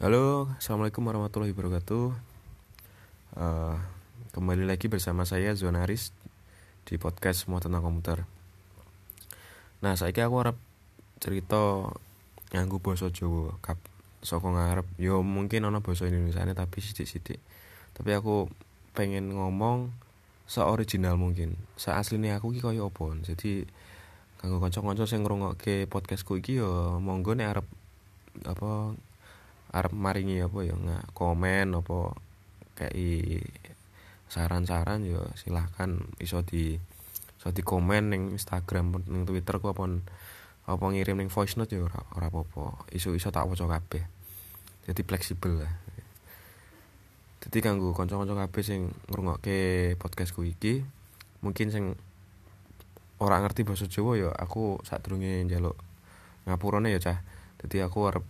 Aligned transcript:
Halo, 0.00 0.48
assalamualaikum 0.56 1.04
warahmatullahi 1.12 1.52
wabarakatuh. 1.52 2.16
Uh, 3.36 3.76
kembali 4.32 4.64
lagi 4.64 4.88
bersama 4.88 5.28
saya 5.28 5.52
Zonaris 5.52 6.16
di 6.88 6.96
podcast 6.96 7.44
semua 7.44 7.60
tentang 7.60 7.84
komputer. 7.84 8.24
Nah, 9.84 10.00
saya 10.00 10.24
aku 10.24 10.40
harap 10.40 10.56
cerita 11.20 11.92
nganggu 12.48 12.80
bahasa 12.80 13.12
Jawa 13.12 13.60
kap 13.60 13.76
saka 14.24 14.48
ngarep 14.48 14.88
yo 14.96 15.20
mungkin 15.20 15.68
ana 15.68 15.84
Indonesia 15.84 16.48
tapi 16.48 16.80
sithik-sithik. 16.80 17.36
Tapi 17.92 18.10
aku 18.16 18.48
pengen 18.96 19.36
ngomong 19.36 19.92
seoriginal 20.48 21.20
mungkin. 21.20 21.60
Seasline 21.76 22.32
aku 22.40 22.56
ki 22.56 22.64
koyo 22.64 22.88
apa. 22.88 23.20
Jadi 23.20 23.68
kanggo 24.40 24.64
kanca-kanca 24.64 25.04
sing 25.04 25.28
ngrungokke 25.28 25.84
podcastku 25.92 26.40
iki 26.40 26.56
yo 26.56 26.96
monggo 27.04 27.36
nek 27.36 27.52
arep 27.52 27.66
apa 28.48 28.96
arep 29.70 29.92
maringi 29.94 30.42
apa 30.42 30.58
ya? 30.66 30.74
Nggak 30.74 31.14
komen 31.14 31.78
apa 31.78 31.98
kayak 32.74 33.46
saran-saran 34.30 35.02
ya 35.02 35.20
silahkan 35.34 36.06
iso 36.22 36.46
di 36.46 36.78
iso 37.40 37.48
di 37.50 37.62
komen 37.66 38.14
ning 38.14 38.22
Instagram 38.36 39.02
ning 39.10 39.26
Twitter 39.26 39.58
ku 39.58 39.74
apa 39.74 39.84
apa 40.70 40.84
ngirim 40.86 41.18
ning 41.18 41.28
voice 41.32 41.58
note 41.58 41.74
ya 41.74 41.82
ora 41.82 42.00
ora 42.14 42.26
apa-apa. 42.30 42.86
Iso 42.94 43.10
iso 43.16 43.34
tak 43.34 43.50
waca 43.50 43.66
kabeh. 43.66 44.06
Jadi 44.86 45.00
fleksibel 45.02 45.66
lah. 45.66 45.72
Jadi 47.40 47.58
kanggo 47.64 47.96
kanca-kanca 47.96 48.36
kabeh 48.46 48.62
sing 48.62 48.80
ngrungokke 49.08 49.96
podcastku 49.96 50.44
iki 50.44 50.84
mungkin 51.40 51.72
sing 51.72 51.84
ora 53.16 53.40
ngerti 53.40 53.64
bahasa 53.64 53.88
Jawa 53.88 54.12
ya 54.16 54.28
aku 54.28 54.80
sadurunge 54.84 55.44
njaluk 55.48 55.74
ngapurane 56.44 56.92
ya 56.92 57.00
cah. 57.00 57.18
Jadi 57.64 57.80
aku 57.84 57.98
arep 58.08 58.24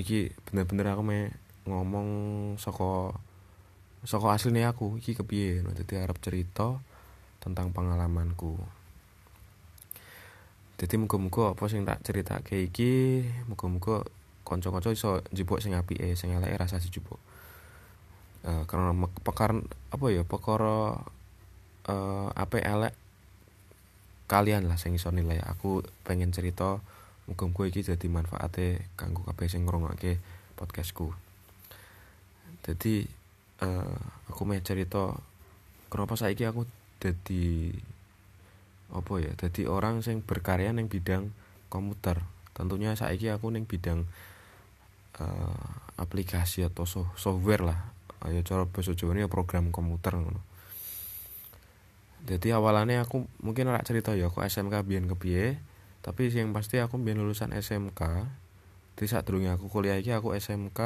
iki 0.00 0.32
bener-bener 0.48 0.92
aku 0.92 1.02
me 1.04 1.18
ngomong 1.68 2.08
saka 2.56 3.14
saka 4.08 4.26
aslinya 4.32 4.72
aku. 4.72 4.96
Iki 4.98 5.20
kepiye? 5.20 5.60
No 5.60 5.76
dadi 5.76 6.00
arep 6.00 6.16
cerita 6.24 6.80
tentang 7.40 7.72
pengalamanku. 7.76 8.56
Jadi 10.80 10.94
muga-muga 10.96 11.52
apa 11.52 11.68
sing 11.68 11.84
tak 11.84 12.00
cerita 12.00 12.40
kayak 12.40 12.72
iki 12.72 13.20
muga-muga 13.44 14.00
kanca-kanca 14.48 14.88
iso 14.90 15.20
njupuk 15.30 15.60
sing 15.60 15.76
apike 15.76 16.16
sing 16.16 16.32
eleke 16.32 16.56
rasa 16.56 16.80
dijupuk 16.80 17.20
uh, 18.44 18.64
karena 18.64 18.96
pekar 19.20 19.60
apa 19.92 20.06
ya 20.08 20.22
perkara 20.24 20.96
uh, 21.88 22.28
apa 22.32 22.56
elek 22.60 22.94
kalian 24.30 24.70
lah 24.70 24.78
sing 24.78 24.94
iso 24.94 25.10
nilai. 25.10 25.42
Aku 25.42 25.82
pengen 26.06 26.30
cerita 26.30 26.78
Muga-muga 27.30 27.70
iki 27.70 27.86
dadi 27.86 28.10
manfaate 28.10 28.90
kanggo 28.98 29.22
kabeh 29.22 29.46
sing 29.46 29.62
ngrungokke 29.62 30.18
podcastku. 30.58 31.14
Jadi 32.66 33.06
uh, 33.62 33.98
aku 34.26 34.42
mau 34.42 34.58
cerita 34.58 35.14
kenapa 35.88 36.18
saiki 36.18 36.44
aku 36.44 36.66
jadi 36.98 37.72
apa 38.90 39.12
ya 39.22 39.32
jadi 39.38 39.70
orang 39.70 40.02
sing 40.02 40.26
berkarya 40.26 40.74
neng 40.74 40.90
bidang 40.90 41.30
komputer. 41.70 42.18
Tentunya 42.50 42.98
saiki 42.98 43.30
aku 43.30 43.54
neng 43.54 43.64
bidang 43.64 44.04
uh, 45.22 45.70
aplikasi 46.02 46.66
atau 46.66 46.82
so 46.82 47.06
software 47.14 47.62
lah. 47.62 47.78
Ayo 48.26 48.42
cara 48.42 48.68
bahasa 48.68 48.92
Jawa 48.92 49.16
ini 49.16 49.24
program 49.30 49.72
komputer 49.72 50.18
jadi 52.28 52.60
awalannya 52.60 53.00
aku 53.00 53.24
mungkin 53.40 53.72
ora 53.72 53.80
cerita 53.80 54.12
ya 54.12 54.28
aku 54.28 54.44
SMK 54.44 54.84
biyen 54.84 55.08
kepiye 55.08 55.56
tapi 56.00 56.32
yang 56.32 56.56
pasti 56.56 56.80
aku 56.80 56.96
biar 56.96 57.20
lulusan 57.20 57.52
SMK 57.52 58.00
di 58.96 59.04
saat 59.08 59.24
dulu 59.24 59.44
aku 59.48 59.68
kuliah 59.72 59.96
iki 59.96 60.12
aku 60.12 60.36
SMK 60.36 60.80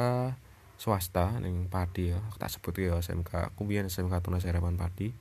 swasta 0.75 1.39
neng 1.39 1.71
Padi 1.71 2.11
ya. 2.11 2.19
Aku 2.19 2.35
tak 2.39 2.51
sebut 2.51 2.75
ya 2.79 2.99
SMK 2.99 3.55
aku 3.55 3.63
biar 3.63 3.87
SMK 3.87 4.23
Tuna 4.23 4.39
Serapan 4.39 4.75
Padi. 4.75 5.11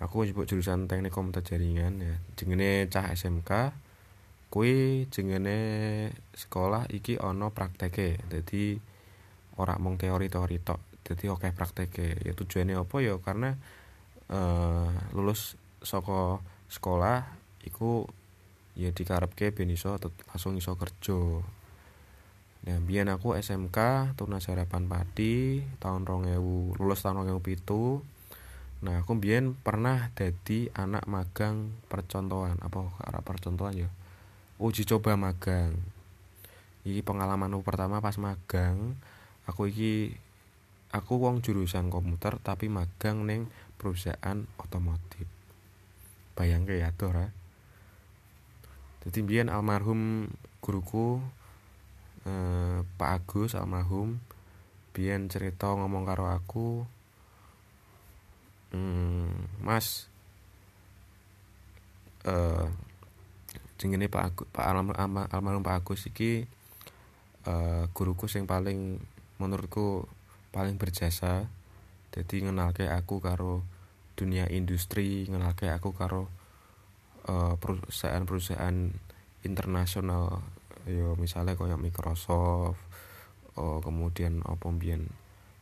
Aku 0.00 0.24
nyebut 0.24 0.48
jurusan 0.48 0.88
teknik 0.88 1.12
komputer 1.14 1.44
jaringan 1.44 2.00
ya. 2.02 2.14
Jengene 2.34 2.88
cah 2.90 3.12
SMK 3.14 3.74
kui 4.50 5.06
jengene 5.06 5.58
sekolah 6.34 6.90
iki 6.90 7.18
ono 7.20 7.54
prakteke. 7.54 8.18
Jadi 8.26 8.74
ora 9.58 9.78
mong 9.78 10.00
teori-teori 10.02 10.56
tok. 10.62 10.80
Jadi 11.06 11.24
oke 11.30 11.46
okay 11.46 11.52
prakteke. 11.54 12.06
Ya 12.26 12.32
tujuannya 12.34 12.80
apa 12.80 12.96
ya? 13.02 13.14
Karena 13.22 13.54
uh, 14.34 14.90
lulus 15.14 15.54
soko 15.78 16.42
sekolah 16.66 17.38
iku 17.66 18.06
ya 18.80 18.96
dikarepke 18.96 19.52
ben 19.52 19.68
iso 19.68 20.00
langsung 20.32 20.56
iso 20.56 20.72
kerja 20.80 21.44
Nah, 22.60 22.76
biyen 22.76 23.08
aku 23.08 23.32
SMK 23.40 24.12
Tunas 24.20 24.44
Harapan 24.52 24.84
Padi 24.84 25.64
tahun 25.80 26.04
2000 26.04 26.76
lulus 26.76 27.00
tahun 27.00 27.24
2007. 27.24 28.84
Nah, 28.84 29.00
aku 29.00 29.16
biyen 29.16 29.56
pernah 29.56 30.12
jadi 30.12 30.68
anak 30.76 31.08
magang 31.08 31.72
percontohan 31.88 32.60
apa 32.60 32.92
arah 33.00 33.24
percontohan 33.24 33.88
ya. 33.88 33.88
Uji 34.60 34.84
coba 34.84 35.16
magang. 35.16 35.72
Iki 36.84 37.00
pengalamanku 37.00 37.64
pertama 37.64 38.04
pas 38.04 38.20
magang. 38.20 38.92
Aku 39.48 39.64
iki 39.72 40.12
aku 40.92 41.16
wong 41.16 41.40
jurusan 41.40 41.88
komputer 41.88 42.36
tapi 42.44 42.68
magang 42.68 43.24
neng 43.24 43.48
perusahaan 43.80 44.44
otomotif. 44.60 45.24
Bayangke 46.36 46.76
ya, 46.76 46.92
Dora 46.92 47.39
jadi 49.00 49.18
biyen 49.24 49.48
almarhum 49.48 50.28
guruku 50.60 51.24
eh, 52.28 52.84
Pak 53.00 53.10
Agus 53.24 53.56
almarhum 53.56 54.20
biyen 54.92 55.32
cerita 55.32 55.72
ngomong 55.72 56.04
karo 56.04 56.28
aku 56.28 56.84
hmm, 58.76 59.64
Mas 59.64 60.10
eh 62.28 62.68
jenenge 63.80 64.12
Pak 64.12 64.24
Agus 64.28 64.46
Pak 64.52 64.64
almarhum, 64.68 65.64
Pak 65.64 65.76
Agus 65.80 66.04
iki 66.04 66.44
eh, 67.48 67.84
guruku 67.96 68.28
sing 68.28 68.44
paling 68.44 69.00
menurutku 69.40 70.04
paling 70.52 70.76
berjasa. 70.76 71.48
Jadi 72.10 72.44
ngenalke 72.44 72.90
aku 72.90 73.22
karo 73.22 73.64
dunia 74.18 74.44
industri 74.52 75.24
ngenalke 75.30 75.72
aku 75.72 75.96
karo 75.96 76.28
perusahaan-perusahaan 77.58 78.92
internasional. 79.44 80.44
Yo 80.88 81.14
misalnya 81.20 81.54
kayak 81.54 81.80
Microsoft 81.80 82.80
oh, 83.56 83.78
kemudian 83.84 84.40
apa 84.44 84.66
mbiyen? 84.68 85.08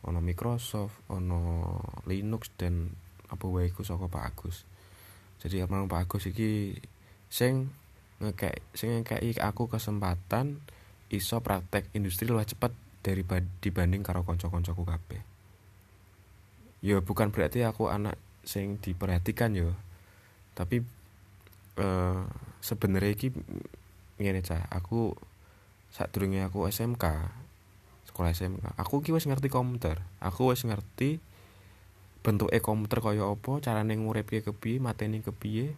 Ono 0.07 0.23
Microsoft 0.23 0.95
ono 1.11 1.75
Linux 2.07 2.55
dan 2.55 2.95
apa 3.27 3.45
wae 3.51 3.67
iku 3.67 3.83
saka 3.83 4.07
Pak 4.07 4.23
Agus. 4.23 4.63
Jadi 5.43 5.59
emang 5.63 5.91
Pak 5.91 6.07
Agus 6.07 6.31
iki 6.31 6.79
sing 7.27 7.69
ngekek 8.19 8.63
sing 8.75 8.99
ngekeki 8.99 9.39
aku 9.39 9.67
kesempatan 9.67 10.59
iso 11.11 11.39
praktek 11.43 11.87
industri 11.95 12.27
lebih 12.27 12.47
cepat 12.47 12.71
dari 12.99 13.23
dibanding 13.63 14.03
karo 14.03 14.23
kanca-kancaku 14.23 14.83
kabeh. 14.83 15.21
Ya 16.79 17.03
bukan 17.03 17.31
berarti 17.35 17.63
aku 17.67 17.91
anak 17.91 18.15
sing 18.47 18.79
diperhatikan 18.79 19.51
yo 19.51 19.75
tapi 20.55 20.83
uh, 21.79 22.27
sebenarnya 22.59 23.11
iki 23.15 23.31
ngene 24.19 24.43
cah. 24.43 24.67
Aku 24.69 25.15
saat 25.89 26.13
durunge 26.13 26.43
aku 26.45 26.69
SMK 26.69 27.01
sekolah 28.05 28.29
SMK 28.29 28.77
aku 28.77 29.01
ki 29.01 29.15
wis 29.15 29.25
ngerti 29.25 29.47
komputer. 29.47 30.03
Aku 30.19 30.51
wis 30.51 30.67
ngerti 30.67 31.23
bentuk 32.19 32.51
e 32.51 32.59
komputer 32.59 32.99
kaya 32.99 33.23
apa 33.25 33.63
carane 33.63 33.95
nguripke 33.95 34.43
kepiye 34.43 34.83
mateni 34.83 35.23
kepiye 35.23 35.73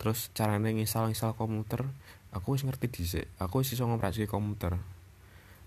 terus 0.00 0.32
carane 0.32 0.72
nginstal-nginstal 0.72 1.36
komputer. 1.36 1.84
Aku 2.32 2.56
wis 2.56 2.64
ngerti 2.64 2.88
dhisik. 2.88 3.26
Aku 3.36 3.60
wis 3.60 3.70
iso 3.76 3.84
ngoperasi 3.84 4.24
komputer. 4.24 4.80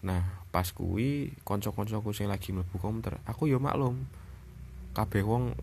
Nah 0.02 0.40
pas 0.50 0.66
kuwi 0.74 1.38
kanca-kancaku 1.46 2.10
sing 2.10 2.26
lagi 2.26 2.50
mlebu 2.50 2.82
komputer 2.82 3.22
aku 3.30 3.46
yo 3.46 3.62
maklum 3.62 4.10
kabeh 4.98 5.22
wong 5.22 5.54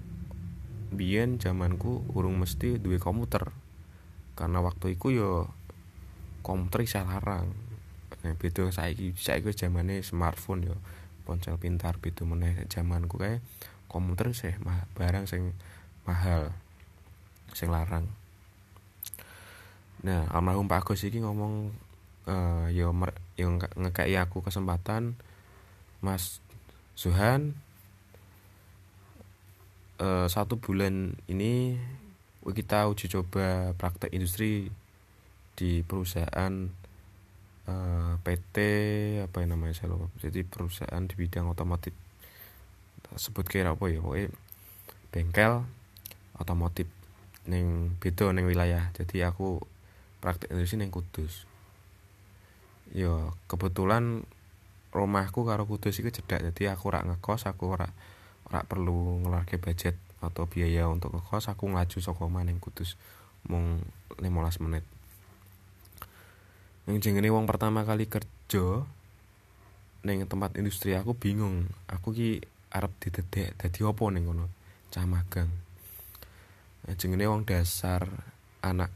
biyen 0.95 1.43
zamanku 1.43 2.07
urung 2.15 2.39
mesti 2.39 2.79
duwe 2.79 3.03
komputer 3.03 3.51
karena 4.37 4.61
waktu 4.61 4.95
itu 4.95 5.17
yo 5.17 5.49
komputer 6.45 6.85
bisa 6.85 7.03
larang. 7.03 7.51
Nah, 8.23 8.35
beda 8.37 8.69
saiki 8.71 9.17
saiki 9.17 9.51
zamane 9.57 10.05
smartphone 10.05 10.71
yo. 10.71 10.77
Ponsel 11.27 11.59
pintar 11.59 11.99
beda 11.99 12.23
meneh. 12.23 12.55
Zamanku 12.71 13.19
kae 13.19 13.43
komputer 13.91 14.31
sih 14.37 14.55
mah 14.63 14.87
barang 14.95 15.27
sing 15.27 15.57
mahal 16.07 16.55
sing 17.57 17.73
larang. 17.73 18.07
Nah 20.05 20.29
almarhum 20.31 20.71
Pak 20.71 20.87
Agus 20.87 21.03
iki 21.03 21.19
ngomong 21.25 21.73
uh, 22.29 22.69
yo 22.71 22.93
mer, 22.93 23.17
yo 23.35 23.51
ngekai 23.57 24.15
aku 24.21 24.45
kesempatan 24.45 25.19
Mas 26.05 26.45
Zuhan 26.95 27.57
uh, 29.99 30.29
satu 30.29 30.61
bulan 30.61 31.17
ini 31.27 31.81
kita 32.55 32.87
uji 32.87 33.11
coba 33.11 33.75
praktek 33.75 34.15
industri 34.15 34.71
di 35.57 35.81
perusahaan 35.83 36.53
uh, 37.67 37.73
eh, 37.73 38.13
PT 38.23 38.57
apa 39.25 39.37
yang 39.43 39.57
namanya 39.57 39.75
saya 39.75 39.97
lupa. 39.97 40.13
Jadi 40.21 40.45
perusahaan 40.47 41.03
di 41.03 41.15
bidang 41.17 41.51
otomotif. 41.51 41.97
Sebut 43.17 43.47
kira 43.49 43.73
apa 43.73 43.87
ya 43.89 44.05
pokoknya 44.05 44.31
bengkel 45.11 45.65
otomotif. 46.37 46.87
Neng 47.49 47.97
beda 47.99 48.31
neng 48.31 48.47
wilayah. 48.47 48.93
Jadi 48.95 49.25
aku 49.25 49.59
praktek 50.21 50.53
sini 50.69 50.87
neng 50.87 50.93
Kudus. 50.95 51.49
Yo 52.95 53.35
kebetulan 53.51 54.23
rumahku 54.95 55.43
karo 55.45 55.67
Kudus 55.67 55.99
itu 55.99 56.09
cedak 56.09 56.41
jadi 56.53 56.73
aku 56.73 56.89
rak 56.89 57.05
ngekos 57.05 57.45
aku 57.51 57.77
rak 57.77 57.93
rak 58.49 58.65
perlu 58.65 59.21
ngelarke 59.27 59.61
budget 59.61 59.99
atau 60.25 60.49
biaya 60.49 60.89
untuk 60.89 61.13
ngekos 61.13 61.53
aku 61.53 61.69
ngelaju 61.69 61.99
sokoma 62.01 62.41
neng 62.43 62.57
Kudus 62.63 62.97
mung 63.47 63.85
15 64.19 64.65
menit. 64.65 64.85
Yang 66.87 67.11
jengene 67.11 67.29
wong 67.35 67.51
pertama 67.51 67.83
kali 67.83 68.07
kerja 68.07 68.87
neng 70.07 70.23
tempat 70.31 70.55
industri 70.55 70.95
aku 70.95 71.19
bingung. 71.19 71.67
Aku 71.91 72.15
ki 72.15 72.41
arep 72.71 72.93
didedek 73.03 73.59
dadi 73.59 73.81
opo 73.83 74.07
neng 74.09 74.25
kono? 74.27 74.47
Cah 74.95 75.07
magang. 75.07 75.51
Jenenge 76.87 77.27
wong 77.27 77.43
dasar 77.43 78.07
anak 78.63 78.95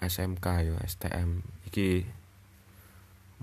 SMK 0.00 0.46
yo 0.64 0.74
STM 0.80 1.44
iki 1.68 2.08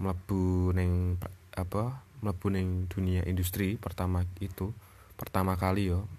mlebu 0.02 0.74
ning 0.74 1.22
apa? 1.54 2.02
Mlebu 2.22 2.48
ning 2.54 2.86
dunia 2.90 3.26
industri 3.30 3.78
pertama 3.78 4.26
itu 4.42 4.74
pertama 5.18 5.54
kali 5.58 5.94
yo 5.94 6.10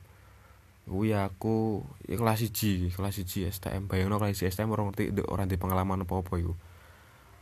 kuwi 0.82 1.14
aku 1.14 1.86
ya 2.10 2.18
kelas 2.18 2.42
1 2.42 2.90
kelas 2.90 3.14
1 3.22 3.54
STM 3.54 3.86
bayangno 3.86 4.18
kelas 4.18 4.42
1 4.42 4.50
STM 4.50 4.74
orang 4.74 4.90
ngerti 4.90 5.14
orang 5.30 5.46
di 5.46 5.56
pengalaman 5.56 6.02
apa-apa 6.02 6.34
iku. 6.42 6.54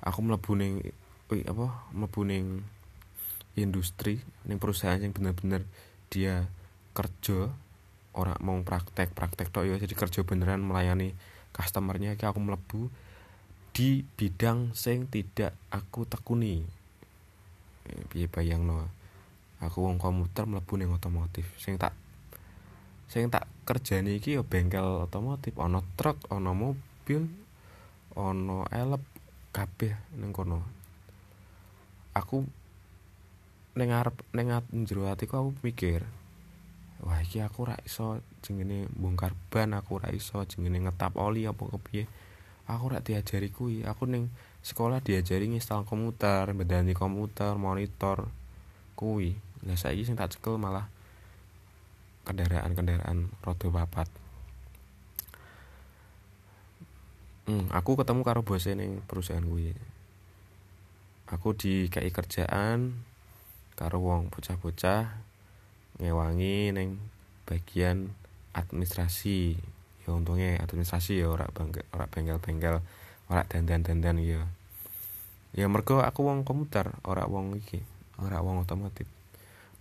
Aku 0.05 0.19
mlebu 0.21 0.53
ning 0.57 0.75
apa 1.49 1.67
mlebu 1.97 2.21
ning 2.29 2.61
industri 3.57 4.21
ning 4.45 4.61
perusahaan 4.61 5.01
yang 5.01 5.17
bener-bener 5.17 5.65
dia 6.13 6.49
kerja 6.93 7.49
orang 8.13 8.37
mau 8.43 8.59
praktek 8.61 9.15
praktek 9.15 9.49
tok 9.55 9.65
ya 9.65 9.79
jadi 9.79 9.95
kerja 9.97 10.21
beneran 10.21 10.61
melayani 10.61 11.17
customernya. 11.57 12.21
Kayak 12.21 12.37
aku 12.37 12.41
melebu 12.45 12.81
di 13.73 14.05
bidang 14.05 14.77
sing 14.77 15.09
tidak 15.09 15.57
aku 15.73 16.05
tekuni. 16.05 16.61
Piye 18.13 18.29
bayang 18.29 18.69
no 18.69 18.85
aku 19.65 19.85
wong 19.85 19.97
komuter 19.97 20.45
melebu 20.45 20.73
ning 20.77 20.93
otomotif 20.93 21.49
sing 21.57 21.81
tak 21.81 21.97
sing 23.11 23.27
tak 23.27 23.51
kerjane 23.67 24.15
iki 24.15 24.39
ya 24.39 24.47
bengkel 24.47 25.11
otomotif. 25.11 25.59
Ana 25.59 25.83
truk 25.99 26.23
ana 26.31 26.55
mobil 26.55 27.27
ana 28.15 28.63
elep 28.71 29.03
kabeh 29.51 29.99
ning 30.15 30.31
kono. 30.31 30.63
Aku 32.15 32.47
ning 33.75 33.91
arep 33.91 34.15
ning 34.31 34.55
jero 34.87 35.11
atiku 35.11 35.43
aku 35.43 35.51
mikir 35.67 36.07
wah 37.01 37.17
iki 37.19 37.41
aku 37.41 37.65
ora 37.65 37.81
iso 37.83 38.21
jengene 38.45 38.85
bongkar 38.93 39.33
ban 39.49 39.73
aku 39.73 39.99
ora 39.99 40.13
iso 40.13 40.45
jengene 40.47 40.79
ngetap 40.87 41.19
oli 41.19 41.51
apa 41.51 41.67
kepiye. 41.67 42.07
Aku 42.71 42.95
ora 42.95 43.03
diajari 43.03 43.51
kuwi. 43.51 43.83
Aku 43.83 44.07
ning 44.07 44.31
sekolah 44.63 45.03
diajari 45.03 45.51
nginstal 45.51 45.83
komputer 45.83 46.47
bedani 46.55 46.95
komputer 46.95 47.59
monitor 47.59 48.31
kuwi. 48.95 49.35
Lah 49.67 49.75
saiki 49.75 50.07
sing 50.07 50.15
tak 50.15 50.39
cekel 50.39 50.55
malah 50.63 50.87
kendaraan-kendaraan 52.29 53.33
roda 53.43 53.69
papat 53.73 54.09
hmm, 57.51 57.75
aku 57.75 57.99
ketemu 57.99 58.23
karo 58.23 58.47
bosnya 58.47 58.79
ning 58.79 59.03
perusahaan 59.11 59.43
kuwi. 59.43 59.75
Aku 61.35 61.55
di 61.59 61.91
KI 61.91 62.11
kerjaan 62.15 62.95
karo 63.75 63.99
wong 64.03 64.31
bocah-bocah 64.31 65.11
ngewangi 65.99 66.71
neng 66.71 67.03
bagian 67.47 68.15
administrasi. 68.55 69.59
Ya 70.07 70.11
untungnya 70.15 70.63
administrasi 70.63 71.23
ya 71.23 71.27
ora 71.31 71.51
bangga 71.51 71.83
ora 71.91 72.07
bengkel-bengkel 72.07 72.83
ora 73.31 73.43
dandan-dandan 73.47 74.23
ya. 74.23 74.43
Ya 75.55 75.67
mergo 75.67 76.03
aku 76.03 76.27
wong 76.27 76.47
komputer 76.47 76.95
ora 77.03 77.27
wong 77.27 77.59
iki 77.59 77.83
ora 78.23 78.43
wong 78.43 78.63
otomotif. 78.63 79.07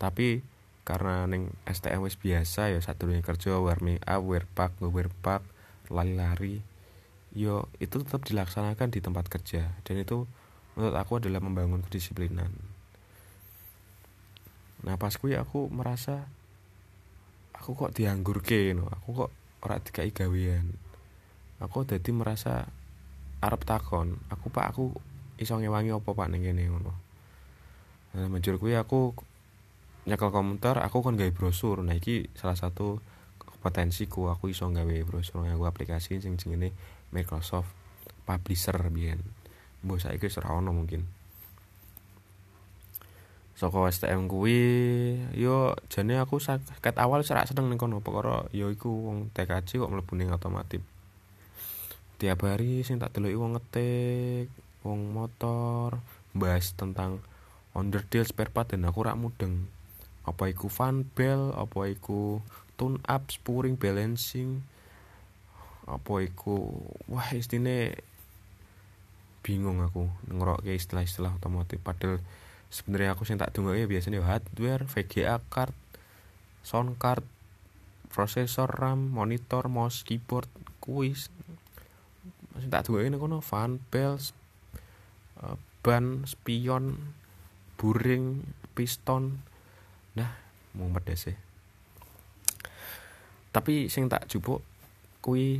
Tapi 0.01 0.41
karena 0.89 1.29
neng 1.29 1.53
STM 1.69 2.01
wis 2.01 2.17
biasa 2.17 2.73
ya 2.73 2.81
satu 2.81 3.05
dunia 3.05 3.21
kerja 3.21 3.61
warming 3.61 4.01
up 4.01 4.25
wear 4.25 4.49
pack 4.57 4.73
wear 4.81 5.13
pack 5.21 5.45
lari-lari 5.93 6.65
yo 7.29 7.69
itu 7.77 8.01
tetap 8.01 8.25
dilaksanakan 8.25 8.89
di 8.89 8.97
tempat 8.97 9.29
kerja. 9.29 9.69
Dan 9.85 10.01
itu 10.01 10.25
menurut 10.73 10.97
aku 10.97 11.21
adalah 11.21 11.45
membangun 11.45 11.85
kedisiplinan. 11.85 12.49
Nah 14.81 14.97
pas 14.97 15.13
kuwi 15.13 15.37
aku 15.37 15.69
merasa 15.69 16.25
aku 17.53 17.77
kok 17.77 17.93
dianggurke 17.93 18.73
no 18.73 18.89
aku 18.89 19.09
kok 19.13 19.31
ora 19.61 19.77
dikai 19.77 20.09
gawean. 20.09 20.73
Aku 21.61 21.85
dadi 21.85 22.09
merasa 22.09 22.65
arep 23.45 23.61
takon 23.61 24.17
aku 24.33 24.49
pak 24.49 24.73
aku 24.73 24.97
iso 25.37 25.53
ngewangi 25.53 25.93
apa 25.93 26.09
pak 26.17 26.27
ning 26.33 26.49
kene 26.49 26.65
ngono? 26.65 26.97
Nah 28.17 28.25
menjur 28.25 28.57
kuwi 28.57 28.73
aku 28.73 29.13
nyekel 30.09 30.33
komputer 30.33 30.81
aku 30.81 31.05
kan 31.05 31.13
gawe 31.13 31.29
brosur. 31.29 31.85
Nah 31.85 31.93
iki 31.93 32.33
salah 32.33 32.57
satu 32.57 32.97
potensiku 33.61 34.33
aku 34.33 34.49
iso 34.49 34.65
gawe 34.65 34.95
brosur 35.05 35.45
nganggo 35.45 35.69
aplikasi 35.69 36.17
sing 36.17 36.41
jenenge 36.41 36.73
Microsoft 37.13 37.69
Publisher 38.25 38.77
biyen. 38.89 39.21
Mbok 39.85 40.01
saiki 40.01 40.25
wis 40.25 40.41
ora 40.41 40.57
mungkin. 40.59 41.05
Saka 43.59 43.91
STM 43.91 44.31
kuwi 44.31 44.59
yo 45.35 45.75
jane 45.91 46.15
aku 46.15 46.39
ket 46.79 46.95
awal 46.95 47.21
serak 47.27 47.45
seneng 47.45 47.69
ning 47.69 47.77
kono. 47.77 48.01
Perkara 48.01 48.49
yo 48.55 48.73
iku 48.73 48.89
wong 48.89 49.29
TKJ 49.35 49.83
kok 49.83 49.91
mlebu 49.91 50.13
ning 50.17 50.31
otomotif. 50.31 50.81
Tiap 52.19 52.39
hari 52.43 52.81
sing 52.87 52.97
tak 52.99 53.15
deloki 53.15 53.35
wong 53.35 53.59
ngetik 53.59 54.47
wong 54.83 55.11
motor 55.11 55.99
bahas 56.31 56.71
tentang 56.71 57.19
underdeal 57.75 58.23
spare 58.23 58.51
part 58.51 58.71
dan 58.71 58.87
aku 58.87 59.03
rak 59.03 59.19
mudeng 59.19 59.67
apa 60.27 60.51
iku 60.51 60.67
fan 60.67 61.07
bell 61.15 61.55
apa 61.55 61.91
iku 61.91 62.43
tune 62.79 62.99
up 63.07 63.27
spurring 63.31 63.75
balancing 63.79 64.63
apa 65.89 66.21
iku 66.21 66.69
wah 67.09 67.27
istine 67.33 67.97
bingung 69.41 69.81
aku 69.81 70.05
ngerokke 70.29 70.75
istilah-istilah 70.75 71.39
otomotif. 71.39 71.81
Padahal 71.81 72.21
sebenarnya 72.69 73.17
aku 73.17 73.25
sih 73.25 73.39
tak 73.39 73.55
ya 73.55 73.89
biasanya 73.89 74.21
hardware 74.21 74.85
VGA 74.85 75.41
card 75.49 75.73
sound 76.61 77.01
card 77.01 77.25
prosesor 78.13 78.69
RAM 78.69 79.09
monitor 79.09 79.65
mouse 79.65 80.05
keyboard 80.05 80.49
kuis. 80.77 81.33
Masih 82.53 82.69
tak 82.69 82.85
tunggu 82.85 83.01
ini 83.01 83.17
kono 83.17 83.41
fan 83.41 83.81
bells 83.89 84.37
uh, 85.41 85.57
ban 85.81 86.27
spion 86.29 87.15
buring 87.79 88.45
piston 88.77 89.41
nah 90.19 90.31
mau 90.75 90.91
pedes 90.91 91.31
sih 91.31 91.37
tapi 93.49 93.89
sing 93.89 94.05
tak 94.05 94.29
jupuk 94.29 94.61
kui 95.25 95.59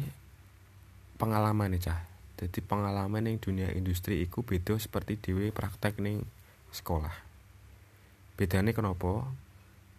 pengalaman 1.20 1.74
nih 1.74 1.82
cah. 1.84 2.00
Jadi 2.40 2.64
pengalaman 2.64 3.28
yang 3.28 3.38
dunia 3.42 3.68
industri 3.76 4.24
iku 4.24 4.46
beda 4.46 4.80
seperti 4.80 5.20
dewe 5.20 5.52
praktek 5.52 6.00
nih 6.00 6.24
sekolah. 6.72 7.12
Bedanya 8.40 8.72
kenapa? 8.72 9.28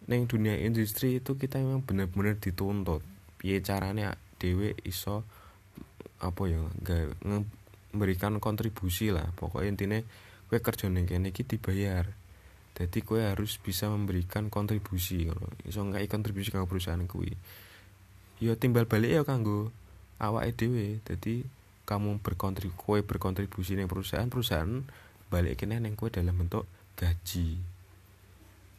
Neng 0.08 0.24
dunia 0.24 0.56
industri 0.56 1.20
itu 1.20 1.36
kita 1.36 1.60
memang 1.60 1.84
benar-benar 1.84 2.40
dituntut. 2.40 3.04
Piye 3.36 3.60
caranya 3.60 4.16
dewe 4.40 4.72
iso 4.88 5.28
apa 6.24 6.48
ya 6.48 6.64
gak 6.80 7.20
memberikan 7.92 8.40
kontribusi 8.40 9.12
lah. 9.12 9.28
Pokoknya 9.36 9.68
intinya 9.76 9.98
kue 10.48 10.62
kerja 10.64 10.88
neng 10.88 11.04
kene 11.04 11.34
dibayar 11.36 12.08
jadi 12.80 12.98
kue 13.04 13.20
harus 13.20 13.60
bisa 13.60 13.92
memberikan 13.92 14.48
kontribusi 14.48 15.28
kalau 15.28 15.52
iso 15.68 15.84
nggak 15.84 16.08
kontribusi 16.08 16.48
kanggo 16.48 16.64
perusahaan 16.64 17.04
kue 17.04 17.36
yo 18.40 18.52
ya 18.52 18.54
timbal 18.56 18.88
balik 18.88 19.20
ya 19.20 19.22
kanggo 19.28 19.68
awak 20.16 20.56
dewe 20.56 21.04
jadi 21.04 21.44
kamu 21.84 22.24
berkontribusi 22.24 22.80
kue 22.80 22.98
berkontribusi 23.04 23.76
neng 23.76 23.90
perusahaan 23.90 24.32
perusahaan 24.32 24.86
balik 25.28 25.60
kene 25.60 25.76
neng 25.82 25.98
kue 25.98 26.08
dalam 26.08 26.38
bentuk 26.38 26.64
gaji. 26.94 27.56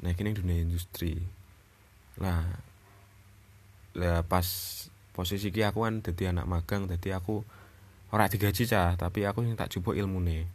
Nah 0.06 0.14
ini 0.14 0.32
dunia 0.32 0.62
industri. 0.62 1.18
Lah 2.22 2.46
lah 3.98 4.24
pas 4.24 4.48
posisi 5.12 5.52
ki 5.52 5.68
aku 5.68 5.84
kan 5.84 6.00
jadi 6.00 6.32
anak 6.32 6.48
magang 6.48 6.88
jadi 6.88 7.20
aku 7.20 7.44
ora 8.16 8.32
digaji 8.32 8.64
cah 8.64 8.96
tapi 8.96 9.28
aku 9.28 9.44
yang 9.44 9.60
tak 9.60 9.68
coba 9.76 10.00
nih 10.00 10.48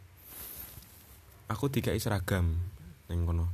aku 1.45 1.69
tiga 1.69 1.93
seragam 2.01 2.57
neng 3.07 3.27
kono. 3.27 3.47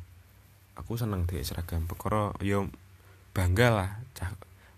Aku 0.77 0.97
seneng 0.97 1.25
tiga 1.29 1.45
seragam. 1.45 1.85
Perkara 1.85 2.33
yo 2.41 2.69
bangga 3.33 3.67
lah. 3.69 3.91
Cah 4.17 4.33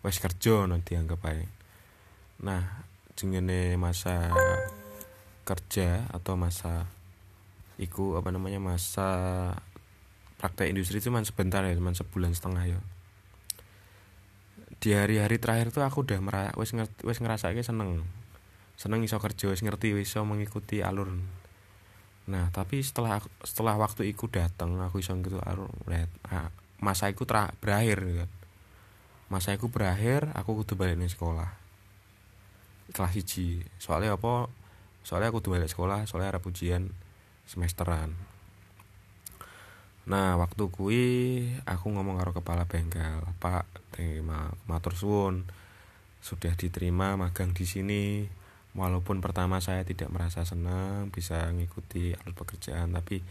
wes 0.05 0.21
kerja 0.21 0.69
nanti 0.69 0.93
anggap 0.93 1.25
aja 1.25 1.49
nah 2.35 2.83
jengene 3.17 3.73
masa 3.79 4.29
kerja 5.47 6.05
atau 6.13 6.37
masa 6.37 6.85
iku 7.81 8.19
apa 8.19 8.29
namanya 8.29 8.61
masa 8.61 9.07
praktek 10.37 10.69
industri 10.69 10.99
cuma 11.01 11.23
sebentar 11.23 11.63
ya 11.63 11.73
cuma 11.73 11.95
sebulan 11.95 12.35
setengah 12.35 12.75
ya. 12.75 12.79
Di 14.83 14.93
hari-hari 14.93 15.39
terakhir 15.39 15.71
tuh 15.71 15.81
aku 15.87 16.05
udah 16.05 16.19
merasa 16.19 16.53
wes 16.59 16.75
ngerti 16.75 17.01
wes 17.07 17.19
ngerasa 17.23 17.55
seneng. 17.63 18.03
Seneng 18.75 19.01
iso 19.07 19.17
kerja 19.17 19.47
wes 19.47 19.63
ngerti 19.63 19.95
wes 19.95 20.11
iso 20.11 20.27
mengikuti 20.27 20.83
alur 20.83 21.15
nah 22.25 22.49
tapi 22.49 22.81
setelah 22.81 23.21
setelah 23.45 23.77
waktu 23.77 24.09
itu 24.09 24.25
datang 24.25 24.81
aku 24.81 24.97
iso 24.97 25.13
gitu 25.21 25.37
alur 25.45 25.69
masa 26.81 27.09
itu 27.09 27.23
ter 27.23 27.37
berakhir 27.63 27.99
kan. 28.03 28.29
Masa 29.25 29.57
itu 29.57 29.65
berakhir 29.71 30.29
aku 30.37 30.61
kudu 30.61 30.77
balik 30.77 31.01
nih 31.01 31.09
sekolah. 31.09 31.49
Kelas 32.93 33.13
hiji 33.17 33.65
soalnya 33.81 34.13
apa? 34.13 34.51
Soalnya 35.01 35.33
aku 35.33 35.41
tuh 35.41 35.57
balik 35.57 35.69
sekolah 35.69 36.05
soalnya 36.05 36.37
ada 36.37 36.41
ujian 36.41 36.93
semesteran. 37.49 38.13
Nah 40.05 40.37
waktu 40.37 40.69
kui 40.69 41.05
aku 41.65 41.89
ngomong 41.89 42.21
karo 42.21 42.31
kepala 42.37 42.69
bengkel 42.69 43.25
pak 43.41 43.65
terima 43.89 44.53
matur 44.69 44.93
suwun. 44.93 45.49
Sudah 46.21 46.53
diterima 46.57 47.17
magang 47.17 47.53
di 47.53 47.65
sini 47.65 48.25
walaupun 48.75 49.23
pertama 49.23 49.63
saya 49.63 49.87
tidak 49.87 50.11
merasa 50.11 50.43
senang 50.43 51.07
bisa 51.09 51.47
mengikuti 51.49 52.11
alur 52.11 52.35
pekerjaan 52.35 52.91
tapi 52.91 53.23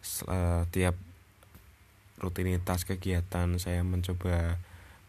setiap 0.00 0.96
rutinitas 2.20 2.84
kegiatan 2.84 3.56
saya 3.56 3.80
mencoba 3.80 4.60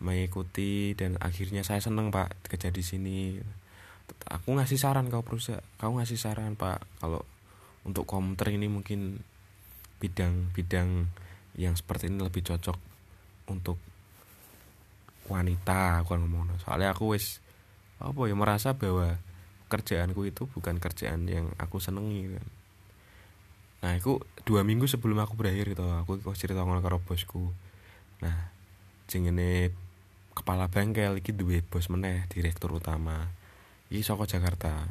mengikuti 0.02 0.98
dan 0.98 1.20
akhirnya 1.22 1.62
saya 1.62 1.84
senang 1.84 2.10
pak 2.10 2.34
kerja 2.50 2.74
di 2.74 2.82
sini. 2.82 3.38
Aku 4.28 4.58
ngasih 4.58 4.80
saran 4.80 5.08
kau 5.08 5.24
perusahaan 5.24 5.64
kau 5.80 5.96
ngasih 5.96 6.20
saran 6.20 6.58
pak 6.58 6.84
kalau 7.00 7.24
untuk 7.88 8.04
komputer 8.08 8.56
ini 8.58 8.68
mungkin 8.68 9.22
bidang-bidang 10.02 11.08
yang 11.56 11.76
seperti 11.78 12.10
ini 12.10 12.20
lebih 12.20 12.42
cocok 12.44 12.78
untuk 13.54 13.78
wanita 15.30 16.02
aku 16.04 16.18
ngomong. 16.18 16.60
Soalnya 16.64 16.92
aku 16.92 17.16
wis 17.16 17.40
apa 18.02 18.18
ya 18.26 18.34
merasa 18.34 18.74
bahwa 18.74 19.16
kerjaanku 19.72 20.28
itu 20.28 20.52
bukan 20.52 20.84
kerjaan 20.84 21.24
yang 21.32 21.48
aku 21.56 21.80
senengi 21.80 22.36
kan 22.36 22.48
nah 23.82 23.98
itu 23.98 24.22
dua 24.46 24.62
minggu 24.62 24.86
sebelum 24.86 25.18
aku 25.26 25.34
berakhir 25.34 25.74
itu 25.74 25.82
aku 25.82 26.22
kok 26.22 26.38
cerita 26.38 26.62
ngono 26.62 26.86
karo 26.86 27.02
bosku. 27.02 27.50
Nah 28.22 28.54
jengene 29.10 29.74
kepala 30.38 30.70
bengkel 30.70 31.18
iki 31.18 31.34
duwe 31.34 31.66
bos 31.66 31.90
meneh 31.90 32.30
direktur 32.30 32.78
utama. 32.78 33.34
Iki 33.90 34.06
saka 34.06 34.30
Jakarta. 34.30 34.86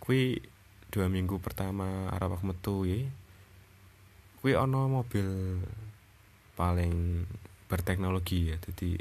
Kui 0.00 0.40
dua 0.88 1.12
minggu 1.12 1.36
pertama 1.40 2.08
arep 2.12 2.40
metu 2.44 2.88
ya 2.88 3.08
kuwi 4.42 4.58
ana 4.58 4.90
mobil 4.90 5.60
paling 6.56 7.28
berteknologi 7.68 8.52
ya. 8.52 8.56
Jadi 8.56 8.98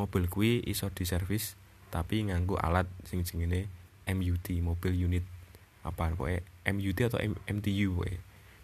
mobil 0.00 0.32
kuwi 0.32 0.64
iso 0.64 0.88
diservis 0.90 1.60
tapi 1.92 2.24
nganggo 2.24 2.56
alat 2.56 2.88
sing 3.04 3.20
jenenge 3.22 3.68
MUT 4.16 4.46
mobil 4.60 4.92
unit 5.06 5.24
apa 5.80 6.12
pokoknya 6.12 6.44
MUT 6.68 6.98
atau 7.08 7.18
M 7.22 7.34
MTU 7.48 7.96
pokoknya. 7.96 8.20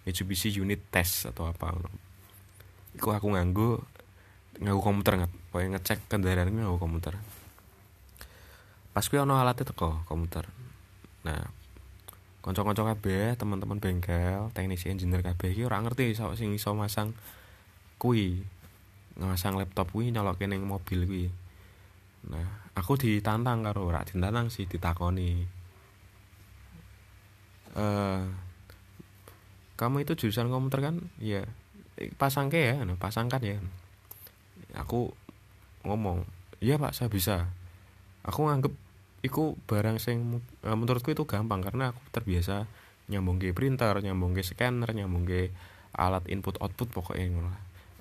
Mitsubishi 0.07 0.55
unit 0.55 0.87
test 0.91 1.27
atau 1.27 1.51
apa 1.51 1.75
iku 2.97 3.13
aku 3.13 3.29
nganggo 3.37 3.85
nganggo 4.57 4.81
komputer 4.81 5.13
nggak 5.21 5.33
pokoknya 5.53 5.69
ngecek 5.77 5.99
kendaraan 6.09 6.49
nganggo 6.49 6.81
komputer. 6.81 7.15
Pas 8.97 9.05
kuwi 9.05 9.21
ana 9.21 9.45
alatnya 9.45 9.69
teko 9.69 10.01
komputer. 10.09 10.49
Nah 11.29 11.45
kanca-kanca 12.41 12.95
kabeh 12.95 13.35
teman-teman 13.37 13.83
bengkel 13.83 14.55
teknisi 14.55 14.89
engineer 14.89 15.21
kabeh 15.21 15.51
iki 15.53 15.67
ora 15.67 15.83
ngerti 15.83 16.17
sing 16.17 16.57
iso 16.57 16.73
masang 16.73 17.13
kuwi. 18.01 18.41
Ngasang 19.17 19.61
laptop 19.61 19.93
kuwi 19.93 20.13
nyolokke 20.13 20.49
ning 20.49 20.65
mobil 20.65 21.05
kuwi. 21.05 21.27
Nah 22.33 22.66
aku 22.77 23.01
ditantang 23.01 23.65
karo 23.65 23.89
ora 23.89 24.05
ditantang 24.05 24.53
sih 24.53 24.69
ditakoni. 24.69 25.49
Uh, 27.77 28.25
kamu 29.81 30.05
itu 30.05 30.13
jurusan 30.17 30.53
komputer 30.53 30.93
kan? 30.93 30.97
Iya. 31.21 31.49
Pasang 32.21 32.53
ke 32.53 32.61
ya 32.61 32.77
pasangkan 33.01 33.41
ya. 33.41 33.57
Aku 34.77 35.17
ngomong 35.89 36.29
iya 36.61 36.77
pak 36.77 36.93
saya 36.93 37.09
bisa. 37.09 37.49
Aku 38.29 38.45
nganggep 38.45 38.73
iku 39.25 39.57
barang 39.65 39.97
sing 39.97 40.45
uh, 40.63 40.77
menurutku 40.77 41.11
itu 41.11 41.25
gampang 41.25 41.65
karena 41.65 41.97
aku 41.97 42.01
terbiasa 42.13 42.69
nyambung 43.09 43.41
ke 43.41 43.51
printer 43.57 43.95
nyambung 44.03 44.35
ke 44.37 44.43
scanner 44.43 44.91
nyambung 44.93 45.25
ke 45.25 45.55
alat 45.95 46.27
input 46.29 46.59
output 46.59 46.91
pokoknya 46.91 47.33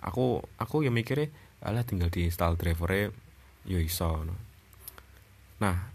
aku 0.02 0.44
aku 0.60 0.86
ya 0.86 0.92
mikirnya 0.92 1.32
alah 1.62 1.86
tinggal 1.86 2.10
diinstal 2.14 2.58
drivernya 2.58 3.14
yo 3.66 3.82
ya 3.82 3.86
iso 3.86 4.22
no. 4.22 4.45
Nah 5.62 5.92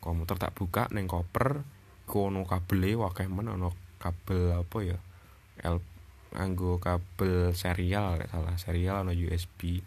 komputer 0.00 0.36
tak 0.36 0.52
buka 0.56 0.88
neng 0.92 1.08
koper 1.08 1.64
kono 2.04 2.44
kabel 2.44 3.00
wakai 3.00 3.28
mana 3.28 3.56
ono 3.56 3.72
kabel 3.96 4.60
apa 4.60 4.78
ya? 4.84 4.98
L 5.64 5.80
anggo 6.34 6.82
kabel 6.82 7.54
serial 7.56 8.20
salah 8.28 8.56
serial 8.60 9.06
ono 9.06 9.16
USB 9.16 9.80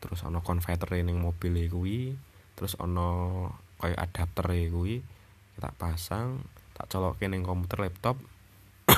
terus 0.00 0.24
ono 0.24 0.40
konverter 0.40 0.98
neng 1.04 1.20
mobil 1.20 1.68
kuwi 1.68 2.16
terus 2.56 2.78
ono 2.80 3.50
kayak 3.82 3.98
adapter 3.98 4.46
gue 4.70 5.02
tak 5.58 5.74
pasang 5.76 6.42
tak 6.72 6.88
colokin 6.88 7.36
yang 7.36 7.44
komputer 7.44 7.84
laptop. 7.84 8.16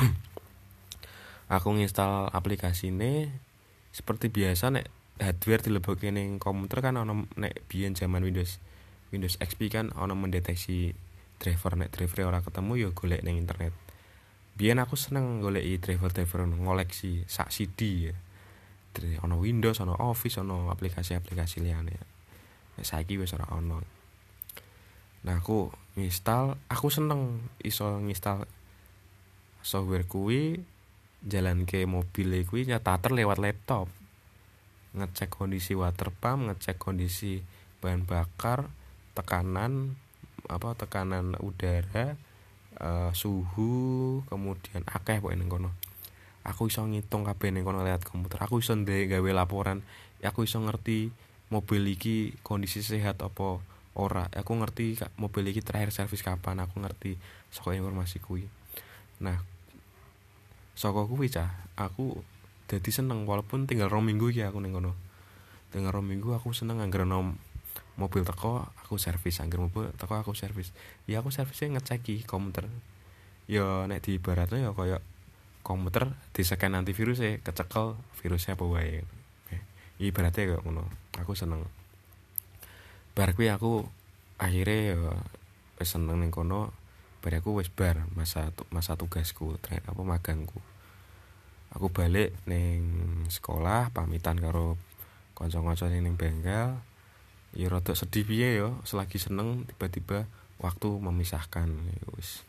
Aku 1.54 1.74
nginstal 1.74 2.30
aplikasi 2.32 2.94
ini 2.94 3.28
seperti 3.90 4.30
biasa 4.30 4.72
nek 4.72 4.86
hardware 5.20 5.62
dilebokin 5.62 6.18
yang 6.18 6.30
komputer 6.40 6.82
kan 6.82 6.98
ono 6.98 7.26
nek 7.38 7.66
biyen 7.68 7.94
zaman 7.94 8.24
Windows 8.24 8.58
Windows 9.14 9.38
XP 9.38 9.70
kan 9.70 9.94
ono 9.94 10.18
mendeteksi 10.18 10.90
driver 11.38 11.78
nek 11.78 11.94
driver 11.94 12.26
orang 12.26 12.42
ketemu 12.42 12.72
ya 12.74 12.88
golek 12.90 13.22
neng 13.22 13.38
internet. 13.38 13.70
Biyen 14.54 14.82
aku 14.82 14.94
seneng 14.94 15.42
golek 15.42 15.66
driver-driver 15.82 16.46
ngoleksi 16.46 17.26
sak 17.26 17.54
CD 17.54 18.10
ya. 18.10 18.14
Ono 19.26 19.42
Windows 19.42 19.82
ono 19.82 19.94
Office 19.98 20.38
ono 20.38 20.70
aplikasi-aplikasi 20.70 21.58
liane 21.62 21.94
nek 22.74 22.86
saiki 22.86 23.18
wis 23.18 23.34
ora 23.34 23.50
ono. 23.54 23.82
Nah 25.26 25.34
aku 25.38 25.70
nginstal 25.98 26.58
aku 26.70 26.86
seneng 26.90 27.50
iso 27.62 27.98
nginstal 28.02 28.46
software 29.62 30.06
kuwi 30.06 30.62
jalan 31.24 31.64
ke 31.64 31.88
mobil 31.88 32.44
kuwi 32.46 32.70
nyata 32.70 32.98
lewat 33.10 33.42
laptop. 33.42 33.90
Ngecek 34.94 35.34
kondisi 35.34 35.74
water 35.74 36.14
pump 36.14 36.46
ngecek 36.46 36.78
kondisi 36.78 37.42
bahan 37.82 38.06
bakar 38.06 38.70
tekanan 39.14 39.96
apa 40.50 40.76
tekanan 40.76 41.38
udara 41.40 42.20
uh, 42.82 43.10
suhu 43.16 44.20
kemudian 44.28 44.84
akeh 44.84 45.22
pokoknya 45.22 45.46
kono. 45.48 45.70
Aku 46.44 46.68
iso 46.68 46.84
ngitung 46.84 47.24
kabeh 47.24 47.54
ning 47.54 47.64
kono 47.64 47.80
lewat 47.80 48.04
komputer. 48.04 48.44
Aku 48.44 48.60
iso 48.60 48.76
gawe 48.76 49.30
laporan. 49.32 49.80
Aku 50.20 50.44
iso 50.44 50.60
ngerti 50.60 51.08
mobil 51.48 51.82
iki 51.88 52.36
kondisi 52.44 52.84
sehat 52.84 53.24
apa 53.24 53.64
ora. 53.96 54.28
Aku 54.36 54.52
ngerti 54.60 55.00
mobil 55.16 55.48
ini 55.48 55.64
terakhir 55.64 55.88
servis 55.88 56.20
kapan. 56.20 56.60
Aku 56.60 56.84
ngerti 56.84 57.16
soko 57.54 57.70
informasi 57.70 58.18
kui 58.18 58.42
nah 59.22 59.38
soko 60.74 61.06
kui 61.06 61.30
cah 61.30 61.54
aku 61.78 62.18
jadi 62.66 62.90
seneng 62.90 63.22
walaupun 63.30 63.70
tinggal 63.70 63.86
rom 63.86 64.10
minggu 64.10 64.34
ya 64.34 64.50
aku 64.50 64.58
nengono 64.58 64.98
tinggal 65.70 65.94
rom 65.94 66.10
minggu 66.10 66.34
aku 66.34 66.50
seneng 66.50 66.82
anggar 66.82 67.06
nom 67.06 67.38
mobil 67.94 68.26
teko 68.26 68.66
aku 68.82 68.98
servis 68.98 69.38
anggar 69.38 69.62
mobil 69.62 69.90
teko 69.94 70.18
aku 70.18 70.34
servis. 70.34 70.74
Ya 71.06 71.22
aku 71.22 71.30
servisnya 71.30 71.78
ngeceki 71.78 72.26
komputer. 72.26 72.66
Ya 73.46 73.86
nek 73.86 74.02
di 74.02 74.18
baratnya 74.18 74.68
ya 74.68 74.70
kayak 74.74 75.02
komputer 75.64 76.12
di 76.34 76.42
scan 76.44 76.76
antivirus 76.76 77.22
ya 77.22 77.38
kecekel 77.40 77.96
virusnya 78.20 78.58
apa 78.58 78.64
wae. 78.66 79.06
Ibaratnya 80.02 80.54
kayak 80.54 80.62
ngono 80.66 80.84
aku 81.22 81.38
seneng. 81.38 81.62
Bar 83.14 83.30
kuwi 83.38 83.46
aku 83.46 83.86
akhirnya 84.42 84.98
ya 84.98 84.98
wis 85.78 85.94
seneng 85.94 86.18
ning 86.18 86.34
kono 86.34 86.74
bar 87.22 87.38
aku 87.38 87.62
wis 87.62 87.70
bar 87.70 88.02
masa 88.18 88.50
masa 88.74 88.98
tugasku 88.98 89.54
apa 89.62 90.02
magangku. 90.02 90.58
Aku 91.74 91.90
balik 91.94 92.34
ning 92.46 92.82
sekolah 93.30 93.94
pamitan 93.94 94.38
karo 94.38 94.78
kanca-kanca 95.38 95.90
ning 95.90 96.18
bengkel 96.18 96.78
ya 97.54 97.70
rada 97.70 97.94
sedih 97.94 98.26
piye 98.26 98.58
ya 98.58 98.68
selagi 98.82 99.22
seneng 99.22 99.64
tiba-tiba 99.70 100.26
waktu 100.58 100.88
memisahkan. 100.90 101.70
Ya 101.70 102.06
wis. 102.18 102.42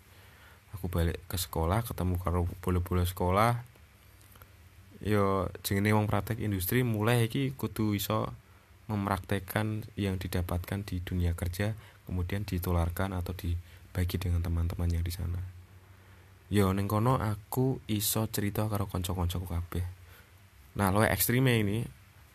Aku 0.75 0.91
balik 0.91 1.21
ke 1.31 1.37
sekolah 1.39 1.85
ketemu 1.87 2.19
karo 2.19 2.49
bola-bola 2.59 3.05
sekolah. 3.07 3.63
Yo 5.05 5.47
jenenge 5.61 5.93
wong 5.93 6.09
praktek 6.09 6.41
industri 6.41 6.81
mulai 6.81 7.29
iki 7.29 7.53
kudu 7.53 7.93
iso 7.95 8.33
mempraktekkan 8.85 9.85
yang 9.97 10.21
didapatkan 10.21 10.85
di 10.85 11.01
dunia 11.01 11.33
kerja 11.33 11.73
kemudian 12.05 12.45
ditularkan 12.45 13.17
atau 13.17 13.33
dibagi 13.33 14.21
dengan 14.21 14.45
teman-teman 14.45 14.89
yang 14.89 15.01
di 15.01 15.09
sana. 15.09 15.41
Yo 16.53 16.69
ning 16.73 16.85
kono 16.85 17.17
aku 17.17 17.81
iso 17.89 18.29
cerita 18.29 18.69
karo 18.69 18.85
kanca-kancaku 18.85 19.47
kabeh. 19.49 19.85
Nah 20.77 20.93
luwih 20.93 21.09
ekstreme 21.09 21.57
ini 21.57 21.81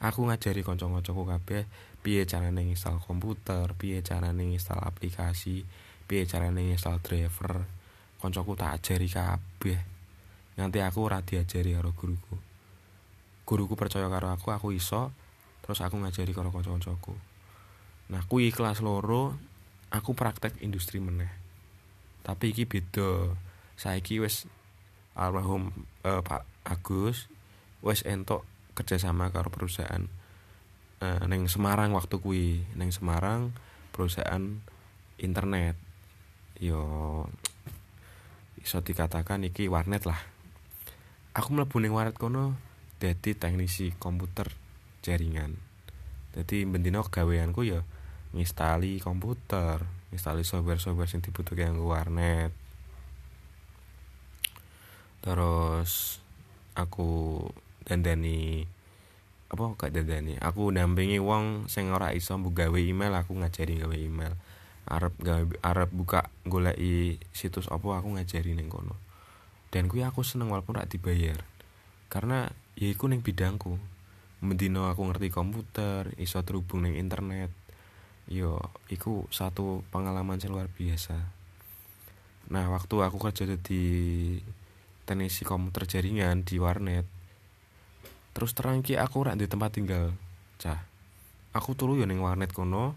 aku 0.03 0.27
ngajari 0.27 0.67
kanca-kancaku 0.67 1.23
kabeh 1.23 1.63
piye 2.01 2.25
carane 2.25 2.65
install 2.65 2.99
komputer? 3.05 3.77
Piye 3.77 4.01
carane 4.01 4.45
install 4.51 4.81
aplikasi? 4.81 5.63
Piye 6.09 6.25
carane 6.25 6.73
install 6.73 6.99
driver? 7.05 7.65
Kancaku 8.21 8.53
tak 8.57 8.81
ajari 8.81 9.09
kabeh. 9.09 9.81
Nganti 10.57 10.79
aku 10.85 10.99
ora 11.05 11.25
diajari 11.25 11.73
karo 11.73 11.93
guruku. 11.97 12.37
Guruku 13.49 13.75
percaya 13.77 14.09
karo 14.13 14.29
aku 14.33 14.53
aku 14.53 14.69
iso 14.77 15.13
terus 15.61 15.81
aku 15.85 16.01
ngajari 16.03 16.33
karo 16.35 16.51
kanca-kancaku. 16.51 17.15
Nah 18.11 18.27
kuwi 18.27 18.51
kelas 18.51 18.83
loro 18.83 19.39
aku 19.95 20.13
praktek 20.13 20.61
industri 20.61 20.99
meneh. 20.99 21.31
Tapi 22.27 22.53
iki 22.53 22.69
beda. 22.69 23.33
Saiki 23.81 24.21
wis 24.21 24.45
almarhum 25.17 25.73
uh, 26.05 26.21
Pak 26.21 26.45
Agus 26.69 27.33
wis 27.81 28.05
entuk 28.05 28.45
kerjasama 28.77 29.33
karo 29.33 29.49
perusahaan 29.49 30.20
uh, 31.01 31.25
neng 31.27 31.49
Semarang 31.49 31.97
waktu 31.97 32.21
kuwi. 32.21 32.65
Neng 32.77 32.93
Semarang 32.93 33.51
perusahaan 33.91 34.61
internet. 35.17 35.77
Yo 36.61 37.25
iso 38.61 38.85
dikatakan 38.85 39.43
iki 39.49 39.67
warnet 39.67 40.05
lah. 40.05 40.21
Aku 41.33 41.57
mlebu 41.57 41.81
ning 41.81 41.97
warnet 41.97 42.17
kono 42.21 42.55
dadi 43.01 43.33
teknisi 43.33 43.97
komputer 43.97 44.53
jaringan. 45.01 45.57
Jadi 46.37 46.69
bendino 46.69 47.03
gaweanku 47.03 47.65
ya 47.67 47.81
ngistali 48.31 49.03
komputer 49.03 49.83
ngistali 50.15 50.47
software-software 50.47 51.11
sing 51.11 51.25
dibutuhke 51.25 51.67
kanggo 51.67 51.91
warnet. 51.91 52.53
Terus 55.25 56.21
aku 56.77 57.41
dandani 57.85 58.65
apa 59.51 59.75
gak 59.75 59.91
dandani 59.91 60.39
aku 60.39 60.71
dampingi 60.71 61.19
wong 61.19 61.67
sing 61.67 61.91
ora 61.91 62.15
iso 62.15 62.39
gawe 62.39 62.79
email 62.79 63.11
aku 63.19 63.35
ngajari 63.35 63.83
gawe 63.83 63.97
email. 63.99 64.35
Arep 64.91 65.15
gawe 65.23 65.45
arep 65.63 65.91
buka 65.91 66.31
goleki 66.47 67.19
situs 67.35 67.67
apa 67.71 67.99
aku 67.99 68.15
ngajari 68.15 68.55
ning 68.55 68.71
kono. 68.71 68.95
Dan 69.71 69.87
kuwi 69.87 70.03
aku 70.07 70.23
seneng 70.27 70.51
walaupun 70.51 70.79
rak 70.79 70.91
dibayar. 70.91 71.39
Karena 72.11 72.51
ya 72.75 72.91
iku 72.91 73.07
ning 73.07 73.23
bidangku. 73.23 73.79
Mendino 74.41 74.89
aku 74.89 75.05
ngerti 75.05 75.31
komputer 75.31 76.11
iso 76.19 76.43
terhubung 76.43 76.87
ning 76.87 76.99
internet. 76.99 77.51
Yo 78.31 78.59
iku 78.91 79.27
satu 79.31 79.83
pengalaman 79.91 80.43
yang 80.43 80.59
luar 80.59 80.71
biasa. 80.71 81.19
Nah 82.51 82.67
waktu 82.71 82.97
aku 83.03 83.19
kerja 83.19 83.47
di 83.47 83.83
teknisi 85.07 85.43
komputer 85.43 85.87
jaringan 85.87 86.43
di 86.43 86.59
warnet 86.59 87.20
terus 88.31 88.55
terang 88.55 88.81
ki 88.81 88.95
aku 88.97 89.27
ora 89.27 89.35
di 89.35 89.47
tempat 89.51 89.75
tinggal. 89.75 90.15
Cah. 90.61 90.81
Aku 91.51 91.75
turu 91.75 91.99
yo 91.99 92.07
warnet 92.07 92.55
kono. 92.55 92.95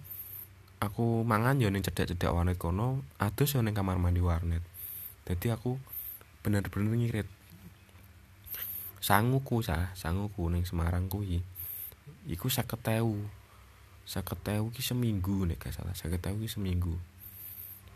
Aku 0.78 1.24
mangan 1.26 1.58
yo 1.58 1.72
ning 1.74 1.82
cedek-cedek 1.82 2.30
warnet 2.30 2.60
kono. 2.62 3.02
Adus 3.18 3.58
yo 3.58 3.66
ning 3.66 3.74
kamar 3.74 3.98
mandi 3.98 4.22
warnet. 4.22 4.62
Jadi 5.26 5.50
aku 5.50 5.80
bener-bener 6.46 6.94
ngirit. 6.94 7.30
Sanguku 9.02 9.64
cah. 9.66 9.96
Sanguku 9.98 10.52
ning 10.54 10.68
Semarang 10.70 11.10
kuwi 11.10 11.42
iku 12.28 12.48
seket 12.48 12.84
ewu. 13.00 13.20
Seket 14.04 14.44
ewu 14.54 14.70
ki 14.70 14.84
seminggu 14.84 15.48
nek 15.48 15.60
gak 15.64 15.74
salah. 15.74 15.96
Ewu 15.96 16.40
ki 16.44 16.50
seminggu. 16.52 16.96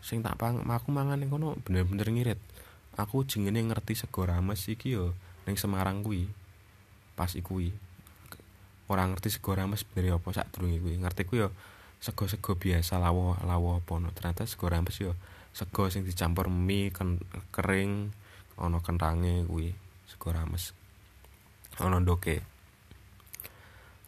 Sing 0.00 0.24
tak 0.24 0.40
pang 0.40 0.64
aku 0.64 0.88
mangan 0.90 1.20
ning 1.20 1.30
kono 1.30 1.54
bener-bener 1.62 2.08
ngirit. 2.08 2.40
Aku 2.98 3.22
jengene 3.22 3.62
ngerti 3.62 3.94
sego 3.94 4.26
rames 4.26 4.66
iki 4.66 4.98
yo 4.98 5.14
ning 5.46 5.54
Semarang 5.54 6.02
kuwi 6.02 6.26
pas 7.18 7.34
kuwi 7.34 7.74
ora 8.86 9.02
ngerti 9.10 9.34
sego 9.34 9.58
rames 9.58 9.82
bener 9.82 10.14
apa 10.14 10.30
sak 10.30 10.54
durunge 10.54 10.78
kuwi 10.78 11.02
ngerti 11.02 11.26
ku 11.26 11.34
yo 11.42 11.48
sego-sego 11.98 12.54
biasa 12.54 13.02
lawo 13.02 13.34
lawo 13.42 13.82
apa 13.82 13.92
no 13.98 14.14
ternyata 14.14 14.46
sego 14.46 14.70
rames 14.70 14.94
yo 15.02 15.18
sego 15.50 15.90
sing 15.90 16.06
dicampur 16.06 16.46
mie 16.46 16.94
ken, 16.94 17.18
kering 17.50 18.14
ana 18.54 18.78
kentange 18.78 19.42
kuwi 19.50 19.74
sego 20.06 20.30
rames 20.30 20.78
ana 21.82 21.98
ndoke. 21.98 22.42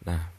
Nah 0.06 0.30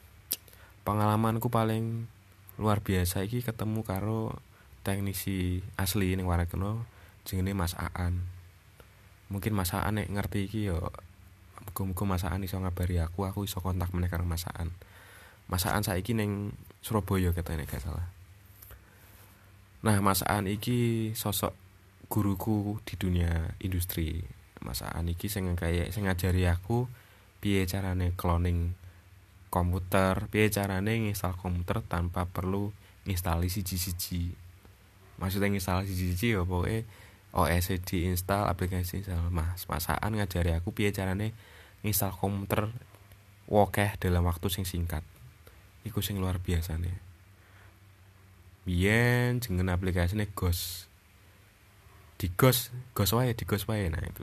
pengalamanku 0.82 1.52
paling 1.52 2.08
luar 2.56 2.80
biasa 2.80 3.22
iki 3.24 3.44
ketemu 3.44 3.84
karo 3.86 4.36
teknisi 4.82 5.62
asli 5.78 6.16
ning 6.18 6.26
Warakeno 6.26 6.82
jenenge 7.28 7.54
Mas 7.54 7.76
Aan. 7.78 8.26
Mungkin 9.30 9.54
masaan 9.54 9.96
nek 9.96 10.10
ngerti 10.12 10.50
iki 10.50 10.68
yo 10.68 10.92
muga-muga 11.68 12.04
masaan 12.18 12.42
iso 12.42 12.58
ngabari 12.58 12.98
aku 12.98 13.26
aku 13.26 13.46
iso 13.46 13.62
kontak 13.62 13.90
meneh 13.94 14.10
karo 14.10 14.26
masaan 14.26 14.74
masaan 15.52 15.84
saiki 15.84 16.16
ning 16.16 16.56
Surabaya 16.82 17.30
katanya 17.30 17.62
gak 17.62 17.78
salah. 17.78 18.10
Nah 19.86 19.98
masaan 20.02 20.50
iki 20.50 21.10
sosok 21.14 21.54
guruku 22.10 22.82
di 22.82 22.98
dunia 22.98 23.54
industri. 23.62 24.26
Masaan 24.62 25.06
iki 25.10 25.30
sing 25.30 25.46
kaya 25.54 25.86
sing 25.94 26.10
ngajari 26.10 26.50
aku 26.50 26.90
piye 27.38 27.66
carane 27.70 28.14
cloning 28.18 28.74
komputer 29.50 30.26
piye 30.30 30.50
carane 30.50 31.02
nginstal 31.02 31.38
komputer 31.38 31.86
tanpa 31.86 32.26
perlu 32.26 32.74
instalasi 33.06 33.62
siji-siji. 33.62 34.34
Maksudnya 35.22 35.54
nginstal 35.54 35.86
siji-siji 35.86 36.34
ya 36.34 36.42
pokoknya 36.42 36.82
OS 37.32 37.72
diinstal 37.88 38.44
aplikasi 38.44 39.08
mas 39.32 39.64
masaan 39.64 40.20
ngajari 40.20 40.52
aku 40.52 40.76
piye 40.76 40.92
carane 40.92 41.32
install 41.80 42.12
komputer 42.12 42.68
wokeh 43.48 43.96
dalam 43.96 44.28
waktu 44.28 44.52
sing 44.52 44.68
singkat. 44.68 45.04
Iku 45.82 46.04
sing 46.04 46.20
luar 46.20 46.38
biasa 46.38 46.78
nih 46.78 47.12
biyen 48.62 49.42
jengen 49.42 49.70
aplikasinya 49.70 50.26
ghost. 50.34 50.86
Di 52.18 52.30
ghost 52.38 52.70
ghost 52.94 53.14
wae 53.14 53.34
di 53.34 53.44
ghost 53.46 53.66
wae. 53.66 53.90
Nah 53.90 54.02
itu. 54.02 54.22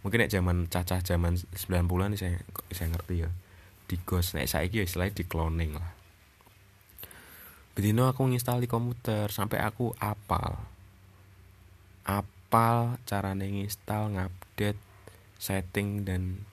Mungkin 0.00 0.24
nek 0.24 0.32
zaman 0.32 0.64
cacah 0.72 1.04
zaman 1.04 1.36
90-an 1.36 2.16
saya 2.16 2.40
saya 2.72 2.88
ngerti 2.88 3.28
ya. 3.28 3.30
Di 3.84 4.00
ghost. 4.00 4.32
Nek 4.32 4.48
saiki 4.48 4.80
ya 4.80 4.84
istilahnya 4.88 5.12
di 5.12 5.24
cloning 5.28 5.76
lah. 5.76 5.92
Bedino 7.76 8.08
aku 8.08 8.26
nginstal 8.26 8.64
di 8.64 8.68
komputer 8.68 9.28
sampai 9.30 9.60
aku 9.60 9.92
apal 10.00 10.58
apal 12.06 13.00
carane 13.08 13.46
nginstal 13.50 14.12
ngupdate 14.14 14.80
setting 15.40 16.04
dan 16.04 16.44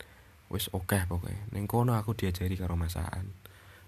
wis 0.47 0.71
oke 0.71 0.95
okay 0.95 1.03
pokoknya 1.07 1.43
neng 1.51 1.67
kono 1.67 1.95
aku 1.95 2.15
diajari 2.15 2.55
karo 2.55 2.79
masaan 2.79 3.35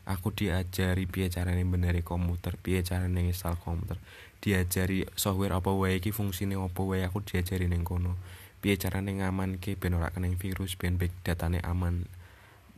aku 0.10 0.34
diajari 0.34 1.06
piye 1.06 1.30
carane 1.30 1.62
beneri 1.62 2.02
komputer 2.02 2.58
piye 2.58 2.82
carane 2.82 3.30
nginstal 3.30 3.62
komputer. 3.62 4.02
Diajari 4.42 5.06
software 5.14 5.54
apa 5.54 5.70
wae 5.70 6.02
iki 6.02 6.10
fungsine 6.10 6.58
apa 6.58 6.82
wae 6.82 7.06
aku 7.06 7.22
diajari 7.22 7.70
neng 7.70 7.86
kono. 7.86 8.18
Piye 8.60 8.76
carane 8.82 9.14
ngamanke 9.14 9.78
ben 9.78 9.94
ora 9.94 10.10
kena 10.10 10.28
virus 10.34 10.74
ben 10.74 10.98
back 10.98 11.14
datane 11.22 11.62
aman. 11.62 12.10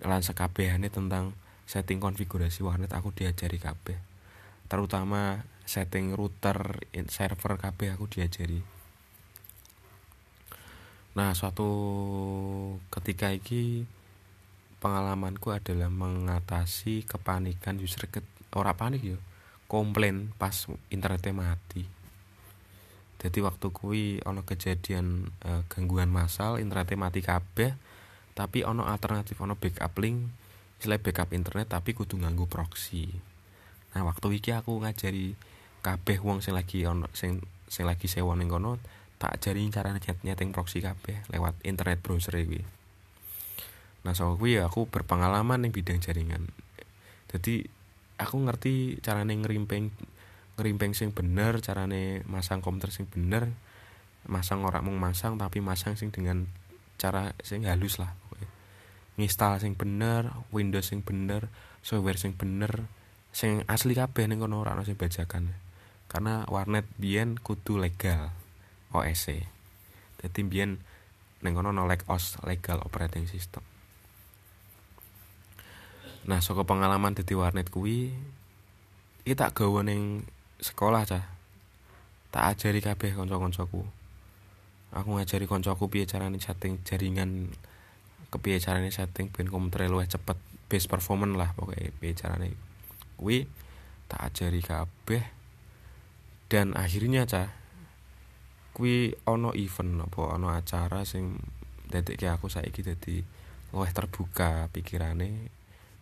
Lan 0.04 0.22
sekabehane 0.22 0.92
tentang 0.92 1.32
setting 1.64 2.04
konfigurasi 2.04 2.68
warnet 2.68 2.92
aku 2.92 3.16
diajari 3.16 3.56
kabeh. 3.56 3.96
Terutama 4.68 5.48
setting 5.72 6.12
router 6.12 6.84
server 7.08 7.56
kabeh 7.56 7.96
aku 7.96 8.12
diajari. 8.12 8.60
Nah, 11.16 11.32
suatu 11.32 11.72
ketika 12.92 13.32
iki 13.32 13.88
pengalamanku 14.84 15.56
adalah 15.56 15.88
mengatasi 15.88 17.08
kepanikan 17.08 17.80
user 17.80 18.12
ke 18.12 18.20
ora 18.52 18.76
panik 18.76 19.16
yo 19.16 19.18
komplain 19.72 20.36
pas 20.36 20.68
internetnya 20.92 21.32
mati. 21.32 21.88
Jadi 23.22 23.40
waktu 23.40 23.68
kui 23.72 24.20
ono 24.28 24.44
kejadian 24.44 25.30
e, 25.40 25.64
gangguan 25.72 26.12
massal 26.12 26.60
internetnya 26.60 27.00
mati 27.00 27.22
kabeh 27.24 27.72
tapi 28.36 28.66
ono 28.68 28.84
alternatif 28.90 29.40
ono 29.40 29.56
backup 29.56 29.94
link 30.02 30.28
istilah 30.82 31.00
backup 31.00 31.32
internet 31.32 31.72
tapi 31.72 31.96
kudu 31.96 32.20
nganggo 32.20 32.50
proxy. 32.50 33.08
Nah 33.96 34.04
waktu 34.04 34.42
iki 34.42 34.52
aku 34.52 34.82
ngajari 34.82 35.38
kabeh 35.82 36.22
wong 36.22 36.46
sing 36.46 36.54
lagi 36.54 36.86
ono 36.86 37.10
sing 37.12 37.42
sing 37.66 37.90
lagi 37.90 38.06
sewa 38.06 38.38
ning 38.38 38.48
kono 38.48 38.78
tak 39.22 39.38
ajari 39.38 39.70
cara 39.70 39.94
nyeting 39.94 40.50
proxy 40.50 40.82
kabeh 40.82 41.30
lewat 41.30 41.62
internet 41.62 42.02
browser 42.02 42.42
iki. 42.42 42.62
Nah, 44.02 44.18
so 44.18 44.34
kuwi 44.34 44.58
aku 44.58 44.90
berpengalaman 44.90 45.62
ning 45.62 45.70
bidang 45.70 46.02
jaringan. 46.02 46.50
Jadi 47.30 47.62
aku 48.18 48.36
ngerti 48.42 48.98
carane 49.06 49.38
ngerimpeng 49.38 49.94
ngerimpeng 50.58 50.98
sing 50.98 51.14
bener, 51.14 51.62
carane 51.62 52.26
masang 52.26 52.66
komputer 52.66 52.90
sing 52.90 53.06
bener, 53.06 53.54
masang 54.26 54.66
ora 54.66 54.82
mung 54.82 54.98
masang 54.98 55.38
tapi 55.38 55.62
masang 55.62 55.94
sing 55.94 56.10
dengan 56.10 56.50
cara 56.98 57.38
sing 57.46 57.70
halus 57.70 58.02
lah. 58.02 58.18
Nginstal 59.22 59.62
sing 59.62 59.78
bener, 59.78 60.34
Windows 60.50 60.90
sing 60.90 61.06
bener, 61.06 61.46
software 61.86 62.18
sing 62.18 62.34
bener, 62.34 62.90
sing 63.30 63.62
asli 63.70 63.94
kabeh 63.94 64.26
ning 64.26 64.42
kono 64.42 64.66
ora 64.66 64.74
ono 64.74 64.82
sing 64.82 64.98
bajakan. 64.98 65.71
Karena 66.12 66.44
warnet 66.52 66.84
biyen 67.00 67.40
kudu 67.40 67.80
legal. 67.80 68.36
OSC 68.92 69.48
dadi 70.20 70.44
mbiyen 70.44 70.84
ning 71.42 71.56
kono 71.56 71.72
no 71.72 71.88
OS 71.88 72.38
legal 72.44 72.84
operating 72.84 73.26
system. 73.26 73.64
Nah 76.28 76.44
saka 76.44 76.68
pengalaman 76.68 77.16
dadi 77.16 77.34
warnet 77.34 77.72
kuwi 77.72 78.12
iki 79.24 79.34
tak 79.34 79.56
gawa 79.56 79.82
ning 79.88 80.28
sekolah 80.60 81.08
cah. 81.08 81.26
Tak 82.32 82.44
ajari 82.56 82.80
kabeh 82.80 83.12
kanca-kancaku. 83.16 83.84
Aku 84.92 85.10
ngajari 85.16 85.48
kancaku 85.48 85.88
piye 85.88 86.04
carane 86.08 86.40
setting 86.40 86.80
jaringan 86.84 87.52
kepiye 88.32 88.60
carane 88.60 88.92
setting 88.92 89.32
ben 89.32 89.48
komputer 89.48 89.88
luwih 89.88 90.08
cepet. 90.08 90.38
Base 90.72 90.88
performance 90.88 91.36
lah 91.36 91.52
pokoknya 91.56 91.92
piye 92.00 92.14
carane. 92.16 92.56
Kuwi 93.20 93.48
tak 94.08 94.32
ajari 94.32 94.64
kabeh 94.64 95.41
dan 96.52 96.76
akhirnya 96.76 97.24
cah 97.24 97.48
kuwi 98.76 99.16
ono 99.24 99.56
event 99.56 100.04
apa 100.04 100.36
ono 100.36 100.52
acara 100.52 101.08
sing 101.08 101.40
dadekke 101.88 102.28
aku 102.28 102.52
saiki 102.52 102.84
dadi 102.84 103.24
luwih 103.72 103.92
terbuka 103.96 104.68
pikirane 104.68 105.48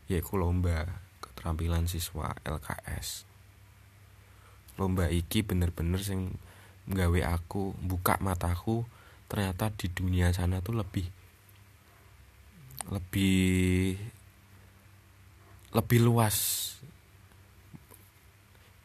yaiku 0.09 0.41
lomba 0.41 0.89
keterampilan 1.21 1.85
siswa 1.85 2.33
LKS 2.41 3.29
lomba 4.81 5.05
iki 5.13 5.45
bener-bener 5.45 6.01
sing 6.01 6.33
nggawe 6.89 7.37
aku 7.37 7.77
buka 7.77 8.17
mataku 8.17 8.89
ternyata 9.29 9.69
di 9.69 9.85
dunia 9.93 10.33
sana 10.33 10.65
tuh 10.65 10.81
lebih 10.81 11.05
lebih 12.89 13.93
lebih 15.77 15.99
luas 16.01 16.37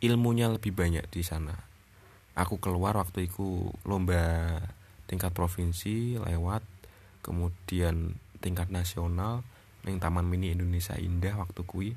ilmunya 0.05 0.53
lebih 0.53 0.77
banyak 0.77 1.09
di 1.09 1.25
sana. 1.25 1.57
Aku 2.37 2.61
keluar 2.61 3.01
waktu 3.01 3.31
itu 3.31 3.73
lomba 3.89 4.61
tingkat 5.09 5.33
provinsi 5.33 6.21
lewat 6.21 6.61
kemudian 7.25 8.21
tingkat 8.45 8.69
nasional 8.69 9.41
ning 9.89 9.97
Taman 9.97 10.29
Mini 10.29 10.53
Indonesia 10.53 10.93
Indah 11.01 11.41
waktu 11.41 11.65
kui 11.65 11.97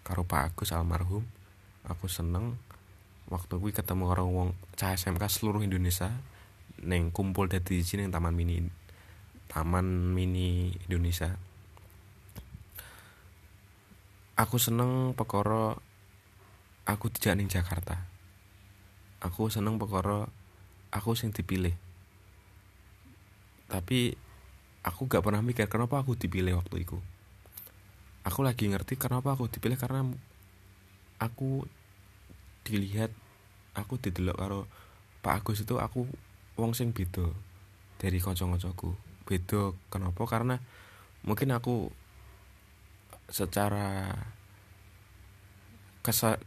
karo 0.00 0.24
Pak 0.24 0.56
Agus 0.56 0.72
almarhum. 0.72 1.28
Aku 1.84 2.08
seneng 2.08 2.56
waktu 3.28 3.60
kui 3.60 3.76
ketemu 3.76 4.08
karo 4.08 4.24
wong 4.32 4.48
cah 4.80 4.96
SMK 4.96 5.28
seluruh 5.28 5.60
Indonesia 5.60 6.08
neng 6.80 7.12
kumpul 7.12 7.52
dadi 7.52 7.84
sini 7.84 8.08
neng 8.08 8.12
Taman 8.16 8.32
Mini 8.32 8.64
Taman 9.52 10.16
Mini 10.16 10.72
Indonesia. 10.88 11.36
Aku 14.34 14.56
seneng 14.56 15.12
pekoro 15.12 15.78
aku 16.84 17.08
tidak 17.12 17.40
ning 17.40 17.48
Jakarta. 17.48 18.04
Aku 19.24 19.48
seneng 19.48 19.80
pekoro 19.80 20.28
aku 20.92 21.16
sing 21.16 21.32
dipilih. 21.32 21.72
Tapi 23.68 24.14
aku 24.84 25.08
gak 25.08 25.24
pernah 25.24 25.40
mikir 25.40 25.66
kenapa 25.66 26.04
aku 26.04 26.14
dipilih 26.14 26.60
waktu 26.60 26.84
itu. 26.84 27.00
Aku 28.24 28.44
lagi 28.44 28.68
ngerti 28.68 28.96
kenapa 28.96 29.32
aku 29.32 29.48
dipilih 29.48 29.76
karena 29.80 30.04
aku 31.20 31.64
dilihat 32.64 33.12
aku 33.76 34.00
didelok 34.00 34.36
karo 34.38 34.60
Pak 35.20 35.44
Agus 35.44 35.64
itu 35.64 35.76
aku 35.80 36.08
wong 36.56 36.72
sing 36.76 36.92
beda 36.92 37.32
dari 38.00 38.20
kanca-kancaku. 38.20 38.92
Beda 39.24 39.72
kenapa? 39.88 40.22
Karena 40.28 40.60
mungkin 41.24 41.52
aku 41.56 41.88
secara 43.32 44.12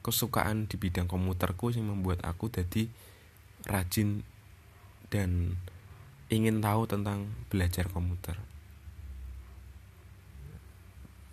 kesukaan 0.06 0.70
di 0.70 0.78
bidang 0.78 1.10
komputerku 1.10 1.74
yang 1.74 1.90
membuat 1.90 2.22
aku 2.22 2.54
jadi 2.54 2.86
rajin 3.66 4.22
dan 5.10 5.58
ingin 6.30 6.62
tahu 6.62 6.86
tentang 6.86 7.26
belajar 7.50 7.90
komputer. 7.90 8.38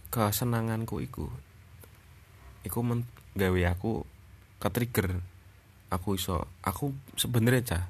Kesenanganku 0.08 1.04
iku 1.04 1.28
iku 2.64 2.80
gawe 3.36 3.62
aku 3.76 4.08
ke 4.56 4.68
trigger 4.72 5.20
aku 5.92 6.16
iso 6.16 6.48
aku 6.64 6.96
sebenarnya 7.20 7.62
cah 7.76 7.84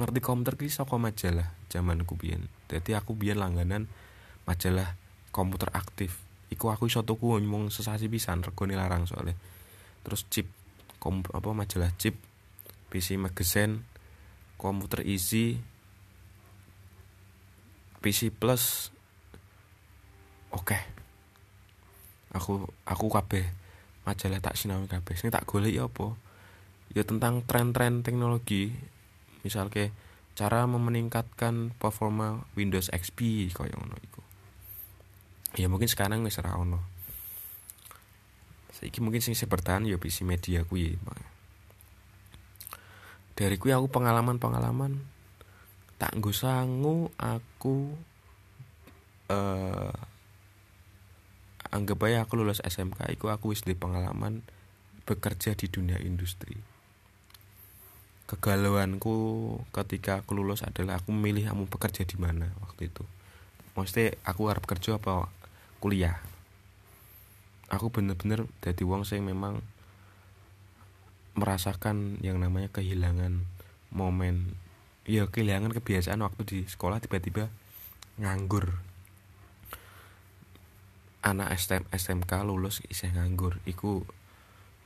ngerti 0.00 0.24
komputer 0.24 0.56
ki 0.56 0.72
saka 0.72 0.96
majalah 0.96 1.52
zamanku 1.68 2.16
biyen. 2.16 2.48
Dadi 2.64 2.96
aku 2.96 3.12
biyen 3.12 3.36
langganan 3.36 3.92
majalah 4.48 4.96
komputer 5.36 5.68
aktif. 5.76 6.16
Iku 6.48 6.72
aku 6.72 6.88
iso 6.88 7.04
tuku 7.04 7.36
ngomong 7.36 7.68
sesasi 7.68 8.08
pisan 8.08 8.40
regane 8.40 8.72
larang 8.72 9.04
soalnya 9.04 9.36
terus 10.10 10.26
chip 10.26 10.50
kom 10.98 11.22
apa 11.30 11.54
majalah 11.54 11.94
chip 11.94 12.18
PC 12.90 13.14
magazine 13.14 13.86
komputer 14.58 15.06
isi 15.06 15.54
PC 18.00 18.32
plus. 18.32 18.90
Oke. 20.50 20.74
Okay. 20.74 20.82
aku 22.30 22.64
aku 22.88 23.06
kabeh 23.12 23.44
majalah 24.08 24.40
tak 24.42 24.56
sinau 24.56 24.82
kabeh. 24.88 25.14
Sing 25.14 25.30
tak 25.30 25.46
golek 25.46 25.76
ya 25.76 25.86
apa? 25.86 26.16
Ya 26.90 27.06
tentang 27.06 27.46
tren-tren 27.46 28.02
teknologi. 28.02 28.72
Misal 29.46 29.70
ke 29.70 29.94
cara 30.34 30.64
meningkatkan 30.64 31.76
performa 31.76 32.42
Windows 32.56 32.88
XP 32.90 33.52
kaya 33.52 33.76
ngono 33.76 33.96
iku. 34.00 34.22
Ya 35.60 35.68
mungkin 35.68 35.86
sekarang 35.86 36.24
wis 36.24 36.40
ora 36.40 36.56
ono 36.56 36.99
saiki 38.80 39.04
mungkin 39.04 39.20
sing 39.20 39.36
bertahan 39.36 39.84
ya 39.84 40.00
PC 40.00 40.24
media 40.24 40.64
kuwi 40.64 40.96
dari 43.36 43.60
kuwi 43.60 43.76
aku 43.76 43.92
pengalaman-pengalaman 43.92 45.04
tak 46.00 46.16
nggo 46.16 46.32
sangu 46.32 47.12
aku 47.20 47.92
eh 49.28 49.92
anggap 51.70 52.02
aja 52.02 52.26
aku 52.26 52.40
lulus 52.40 52.64
SMK 52.64 53.14
iku 53.14 53.30
aku 53.30 53.54
wis 53.54 53.62
di 53.62 53.78
pengalaman 53.78 54.42
bekerja 55.06 55.54
di 55.54 55.70
dunia 55.70 55.98
industri. 56.02 56.58
Kegalauanku 58.26 59.14
ketika 59.74 60.22
aku 60.22 60.38
lulus 60.38 60.62
adalah 60.62 61.02
aku 61.02 61.10
memilih 61.10 61.50
kamu 61.50 61.66
bekerja 61.66 62.06
di 62.06 62.14
mana 62.18 62.50
waktu 62.62 62.90
itu. 62.90 63.02
Maksudnya 63.74 64.18
aku 64.26 64.50
harap 64.50 64.66
kerja 64.66 64.98
apa 64.98 65.30
kuliah 65.82 66.18
aku 67.70 67.94
bener-bener 67.94 68.50
jadi 68.60 68.82
wong 68.82 69.06
sing 69.06 69.22
memang 69.22 69.62
merasakan 71.38 72.18
yang 72.20 72.42
namanya 72.42 72.68
kehilangan 72.74 73.46
momen. 73.94 74.58
Ya 75.06 75.30
kehilangan 75.30 75.72
kebiasaan 75.72 76.20
waktu 76.20 76.42
di 76.44 76.58
sekolah 76.66 76.98
tiba-tiba 76.98 77.48
nganggur. 78.18 78.74
Anak 81.22 81.54
STM 81.56 81.86
SMK 81.94 82.32
lulus 82.42 82.82
isih 82.90 83.14
nganggur. 83.14 83.62
Iku 83.64 84.02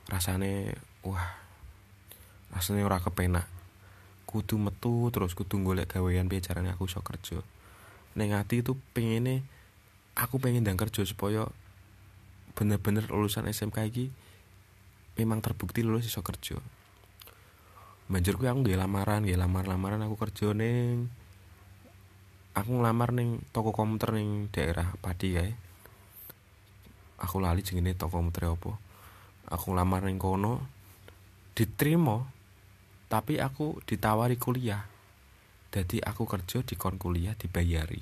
rasane 0.05 0.77
wah 1.01 1.41
rasane 2.53 2.85
ora 2.85 3.01
kepenak. 3.01 3.49
Kudu 4.29 4.61
metu 4.61 5.09
terus 5.09 5.33
kudu 5.33 5.57
golek 5.65 5.97
gawean 5.97 6.29
piye 6.29 6.45
carane 6.45 6.69
aku 6.69 6.85
iso 6.85 7.01
kerja. 7.01 7.41
Ning 8.13 8.31
ati 8.37 8.61
itu 8.61 8.77
pengene 8.93 9.43
aku 10.15 10.39
pengen 10.39 10.63
ndang 10.63 10.79
kerja 10.79 11.03
supaya 11.03 11.49
bener-bener 12.55 13.03
lulusan 13.11 13.51
SMK 13.51 13.77
iki 13.91 14.05
memang 15.19 15.43
terbukti 15.43 15.83
lulus 15.83 16.07
iso 16.07 16.23
kerja. 16.23 16.55
Banjur 18.07 18.39
aku 18.39 18.63
nggih 18.63 18.79
lamaran 18.79 19.27
nggih 19.27 19.35
lamar-lamaran 19.35 19.99
aku 20.07 20.15
kerja 20.15 20.55
ning 20.55 21.11
aku 22.55 22.69
ngelamar 22.79 23.11
ning 23.11 23.43
toko 23.51 23.75
komputer 23.75 24.15
ning 24.15 24.47
daerah 24.55 24.95
Padi 25.03 25.35
kae. 25.35 25.51
Aku 27.19 27.43
lali 27.43 27.59
jenenge 27.65 27.95
toko 27.99 28.23
mutre 28.23 28.47
apa? 28.47 28.71
Aku 29.51 29.75
lamar 29.75 30.07
ning 30.07 30.15
kono 30.15 30.63
diterima 31.55 32.23
tapi 33.11 33.39
aku 33.39 33.83
ditawari 33.83 34.39
kuliah. 34.39 34.87
Jadi 35.75 35.99
aku 35.99 36.23
kerja 36.23 36.63
di 36.63 36.79
kon 36.79 36.95
kuliah 36.95 37.35
dibayari. 37.35 37.99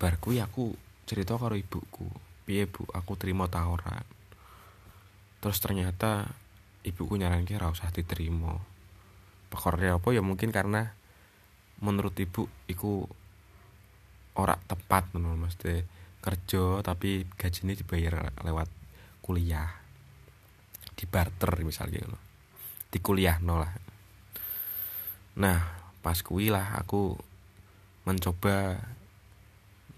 Bar 0.00 0.16
kuwi 0.22 0.40
aku 0.40 0.87
cerita 1.08 1.40
karo 1.40 1.56
ibuku. 1.56 2.04
Piye 2.44 2.68
bu? 2.68 2.84
Aku 2.92 3.16
terima 3.16 3.48
tawaran. 3.48 4.04
Terus 5.40 5.58
ternyata 5.64 6.28
ibuku 6.84 7.16
nyaranke 7.16 7.56
ora 7.56 7.72
usah 7.72 7.88
diterima. 7.88 8.52
Pekornya 9.48 9.96
apa? 9.96 10.12
Ya 10.12 10.20
mungkin 10.20 10.52
karena 10.52 10.92
menurut 11.80 12.12
ibu 12.20 12.44
iku 12.68 13.08
ora 14.36 14.60
tepat 14.68 15.08
menurut 15.16 15.48
mesti 15.48 15.82
kerja 16.20 16.84
tapi 16.84 17.24
gajinya 17.40 17.72
dibayar 17.72 18.28
lewat 18.44 18.68
kuliah. 19.24 19.72
Di 20.92 21.08
barter 21.08 21.64
misalnya 21.64 22.04
gitu 22.04 22.18
di 22.88 22.98
kuliah 23.04 23.36
no 23.44 23.60
lah. 23.60 23.72
Nah 25.38 25.60
pas 26.00 26.16
kui 26.24 26.48
lah 26.48 26.80
aku 26.80 27.14
mencoba 28.08 28.80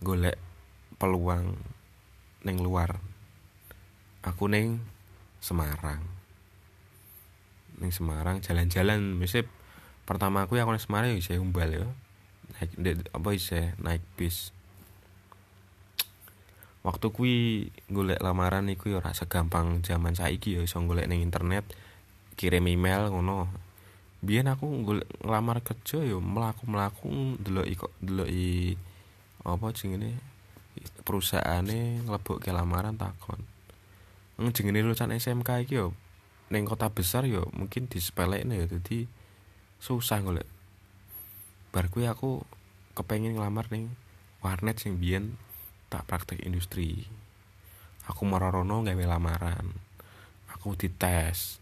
golek 0.03 0.50
peluang 1.01 1.57
neng 2.45 2.61
luar. 2.61 3.01
Aku 4.21 4.53
neng 4.53 4.85
Semarang. 5.41 6.05
Neng 7.81 7.89
Semarang 7.89 8.45
jalan-jalan. 8.45 9.17
Misip 9.17 9.49
pertama 10.05 10.45
aku 10.45 10.61
aku 10.61 10.77
Semarang 10.77 11.17
ya 11.17 11.41
umbal 11.41 11.73
ya. 11.73 11.89
Naik 12.61 13.09
apa 13.17 13.29
isih 13.33 13.73
naik 13.81 14.05
bis. 14.21 14.53
Waktu 16.85 17.07
kui 17.13 17.37
golek 17.89 18.21
lamaran 18.21 18.69
iku 18.69 18.93
ya 18.93 19.01
ora 19.01 19.17
segampang 19.17 19.81
zaman 19.81 20.17
saiki 20.17 20.57
ya 20.57 20.65
iso 20.65 20.81
golek 20.85 21.09
ning 21.09 21.25
internet 21.25 21.65
kirim 22.37 22.69
email 22.69 23.09
ngono. 23.09 23.49
Biyen 24.21 24.53
aku 24.53 24.69
golek 24.85 25.09
ngelamar 25.25 25.65
kerja 25.65 26.05
ya 26.05 26.21
mlaku-mlaku 26.21 27.41
delok 27.41 27.89
kok 27.89 27.93
delok 28.05 28.29
apa 29.41 29.67
jenenge 29.73 30.30
perusahaane 31.05 32.05
nglebokke 32.07 32.51
lamaran 32.55 32.97
takon. 32.97 33.43
Jenenge 34.41 34.81
lulusan 34.81 35.13
SMK 35.13 35.69
iki 35.69 35.77
yo 35.77 35.93
kota 36.51 36.91
besar 36.91 37.29
yo 37.29 37.47
mungkin 37.55 37.87
disepelekne 37.87 38.59
ya 38.59 38.67
dadi 38.67 39.07
susah 39.79 40.19
golek. 40.25 40.49
Bar 41.71 41.93
kuwi 41.93 42.11
aku 42.11 42.43
kepengin 42.99 43.39
ngelamar 43.39 43.71
ning 43.71 43.95
warnet 44.43 44.81
sing 44.83 44.99
biyen 44.99 45.39
tak 45.93 46.09
praktek 46.11 46.43
industri. 46.43 47.07
Aku 48.11 48.27
marorono 48.27 48.83
gawe 48.83 49.05
lamaran 49.07 49.91
aku 50.61 50.77
dites 50.77 51.57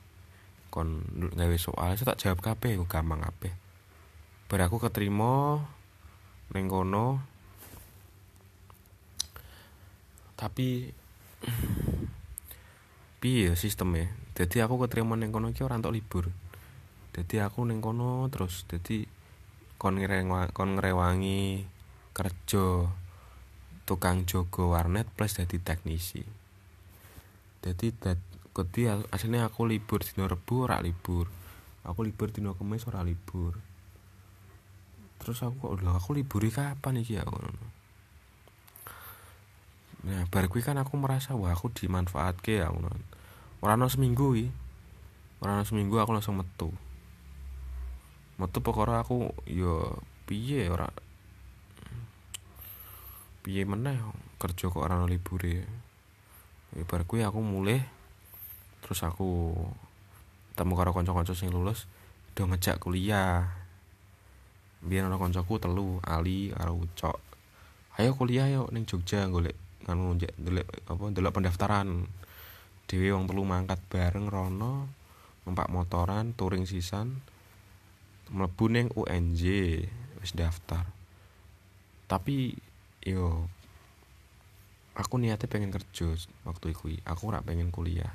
kon 0.75 1.07
gawe 1.39 1.57
soal 1.57 1.95
saya 1.95 2.13
tak 2.13 2.21
jawab 2.21 2.41
kabeh 2.43 2.77
gampang 2.91 3.23
kabeh. 3.23 3.55
Bar 4.51 4.67
aku 4.67 4.83
keterima 4.83 5.63
ning 6.53 6.67
kono 6.67 7.21
tapi 10.39 10.95
piye 13.21 13.51
ya 13.51 13.55
sistemnya 13.59 14.15
jadi 14.39 14.71
aku 14.71 14.87
keterima 14.87 15.19
ning 15.19 15.35
kono 15.35 15.51
iki 15.51 15.67
ora 15.67 15.83
libur. 15.91 16.31
Jadi 17.11 17.43
aku 17.43 17.67
ning 17.67 17.83
kono 17.83 18.31
terus 18.31 18.63
jadi 18.71 19.03
kon 19.75 19.99
ngrewang 19.99 20.55
kon 20.55 20.79
ngrewangi 20.79 21.67
kerja 22.15 22.87
tukang 23.83 24.31
jogo 24.31 24.79
warnet 24.79 25.11
plus 25.11 25.43
jadi 25.43 25.59
teknisi. 25.59 26.23
Jadi 27.67 27.87
dat 27.99 28.23
kodi 28.55 28.87
aslinya 28.87 29.51
aku 29.51 29.67
libur 29.67 30.07
dino 30.07 30.31
rebu 30.31 30.71
ora 30.71 30.79
libur. 30.79 31.27
Aku 31.83 32.07
libur 32.07 32.31
dino 32.31 32.55
kemis 32.55 32.87
ora 32.87 33.03
libur. 33.03 33.59
Terus 35.19 35.43
aku 35.43 35.75
udah 35.75 35.99
aku 35.99 36.15
liburi 36.15 36.55
kapan 36.55 37.03
iki 37.03 37.19
ya 37.19 37.27
nah 40.07 40.23
bar 40.31 40.47
kan 40.47 40.79
aku 40.79 40.95
merasa 40.95 41.35
wah 41.35 41.51
aku 41.51 41.75
dimanfaatke 41.75 42.63
ya 42.63 42.71
ngono. 42.71 42.95
Ora 43.59 43.75
seminggu 43.91 44.39
iki 44.39 44.49
ora 45.43 45.63
seminggu 45.67 45.99
aku 45.99 46.15
langsung 46.15 46.39
metu. 46.39 46.71
Metu 48.39 48.59
pokoknya 48.63 49.03
aku 49.03 49.35
yo 49.51 49.99
piye 50.31 50.71
ora? 50.71 50.87
Piye 53.43 53.67
meneh 53.67 53.99
kerja 54.39 54.71
kok 54.71 54.79
ora 54.79 55.03
libur 55.03 55.43
ya 55.43 55.67
bar 56.87 57.03
aku 57.03 57.41
mulai 57.43 57.83
terus 58.85 59.03
aku 59.03 59.57
temu 60.55 60.79
karo 60.79 60.95
kanca-kanca 60.95 61.35
sing 61.35 61.51
lulus 61.51 61.91
do 62.39 62.47
ngejak 62.47 62.79
kuliah. 62.79 63.51
Biar 64.79 65.11
ana 65.11 65.19
kancaku 65.19 65.59
telu 65.59 65.99
Ali 66.07 66.55
karo 66.55 66.79
Ucok. 66.79 67.19
Ayo 67.99 68.15
kuliah 68.15 68.47
yuk 68.47 68.71
ning 68.71 68.87
Jogja 68.87 69.27
golek 69.27 69.59
kan 69.89 69.97
delok 70.21 70.69
apa 70.85 71.03
delok 71.09 71.33
pendaftaran. 71.41 72.05
Dhewe 72.89 73.17
wong 73.17 73.25
telu 73.29 73.45
mangkat 73.49 73.81
bareng 73.89 74.29
rono 74.29 74.89
numpak 75.49 75.73
motoran 75.73 76.37
touring 76.37 76.69
sisan 76.69 77.25
mlebu 78.29 78.65
ning 78.69 78.87
UNJ 78.93 79.43
wis 80.21 80.33
daftar. 80.37 80.85
Tapi 82.05 82.53
yo 83.05 83.49
aku 84.93 85.17
niatnya 85.17 85.49
pengen 85.49 85.73
kerja 85.73 86.13
waktu 86.45 86.77
itu 86.77 87.01
aku 87.09 87.23
ora 87.33 87.41
pengen 87.41 87.73
kuliah. 87.73 88.13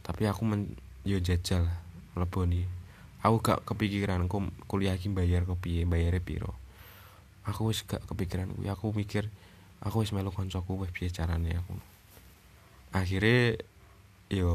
Tapi 0.00 0.24
aku 0.24 0.48
men 0.48 0.72
yo 1.04 1.20
jajal 1.20 1.68
mlebu 2.16 2.48
nih 2.48 2.80
aku 3.20 3.36
gak 3.44 3.60
kepikiran 3.68 4.24
aku 4.24 4.48
kuliah 4.64 4.96
iki 4.96 5.12
bayar 5.12 5.44
kopi 5.44 5.84
bayar 5.84 6.16
piro. 6.24 6.56
Aku 7.44 7.72
wis 7.72 7.84
gak 7.84 8.04
kepikiran 8.08 8.52
aku 8.68 8.92
mikir 8.96 9.28
aku 9.80 10.04
wis 10.04 10.12
melu 10.12 10.28
kancaku 10.32 10.84
wis 10.84 10.92
piye 10.92 11.08
carane 11.08 11.56
aku. 11.56 11.74
Akhirnya 12.92 13.56
yo 14.28 14.52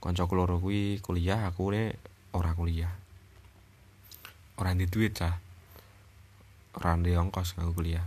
kancaku 0.00 0.32
loro 0.36 0.56
kuwi 0.60 1.00
kuliah 1.04 1.44
aku 1.48 1.72
ne 1.72 1.94
ora 2.32 2.56
kuliah. 2.56 2.92
Ora 4.56 4.72
di 4.72 4.86
duit 4.88 5.18
cah. 5.18 5.36
Ora 6.78 6.96
di 6.98 7.12
ongkos 7.12 7.54
kanggo 7.54 7.76
kuliah. 7.76 8.06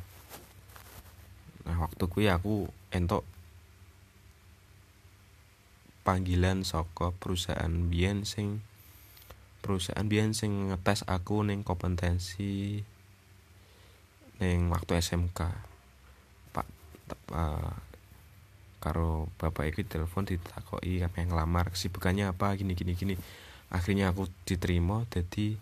Nah 1.67 1.77
waktu 1.83 2.03
kuwi 2.07 2.31
aku 2.31 2.71
entok 2.95 3.27
panggilan 6.07 6.63
saka 6.63 7.11
perusahaan 7.19 7.91
biyen 7.91 8.23
sing 8.23 8.63
perusahaan 9.59 10.07
biyen 10.07 10.31
sing 10.31 10.71
ngetes 10.71 11.03
aku 11.03 11.43
ning 11.43 11.67
kompetensi 11.67 12.79
ning 14.39 14.71
waktu 14.71 15.03
SMK 15.03 15.66
uh, 17.33 17.73
karo 18.77 19.27
bapak 19.41 19.73
iki 19.73 19.83
telepon 19.83 20.23
ditakoki 20.29 21.01
apa 21.01 21.19
yang 21.19 21.33
ngelamar 21.33 21.73
kesibukannya 21.73 22.29
apa 22.29 22.55
gini 22.55 22.77
gini 22.77 22.93
gini. 22.93 23.15
Akhirnya 23.67 24.15
aku 24.15 24.31
diterima 24.47 25.03
jadi 25.11 25.59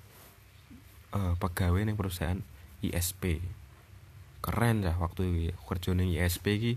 uh, 1.16 1.34
pegawai 1.40 1.82
ning 1.88 1.98
perusahaan 1.98 2.38
ISP 2.86 3.42
keren 4.46 4.86
ya 4.86 4.94
waktu 5.02 5.58
kerja 5.58 5.98
ISP 5.98 6.46
iki 6.54 6.74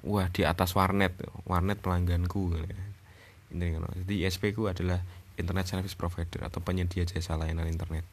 wah 0.00 0.32
di 0.32 0.48
atas 0.48 0.72
warnet 0.72 1.12
warnet 1.44 1.76
pelangganku 1.84 2.56
ini 3.52 3.76
jadi 3.76 4.14
ISP 4.24 4.56
ku 4.56 4.64
adalah 4.70 5.04
internet 5.36 5.68
service 5.68 5.92
provider 5.92 6.46
atau 6.46 6.64
penyedia 6.64 7.04
jasa 7.04 7.36
layanan 7.36 7.68
internet. 7.68 8.06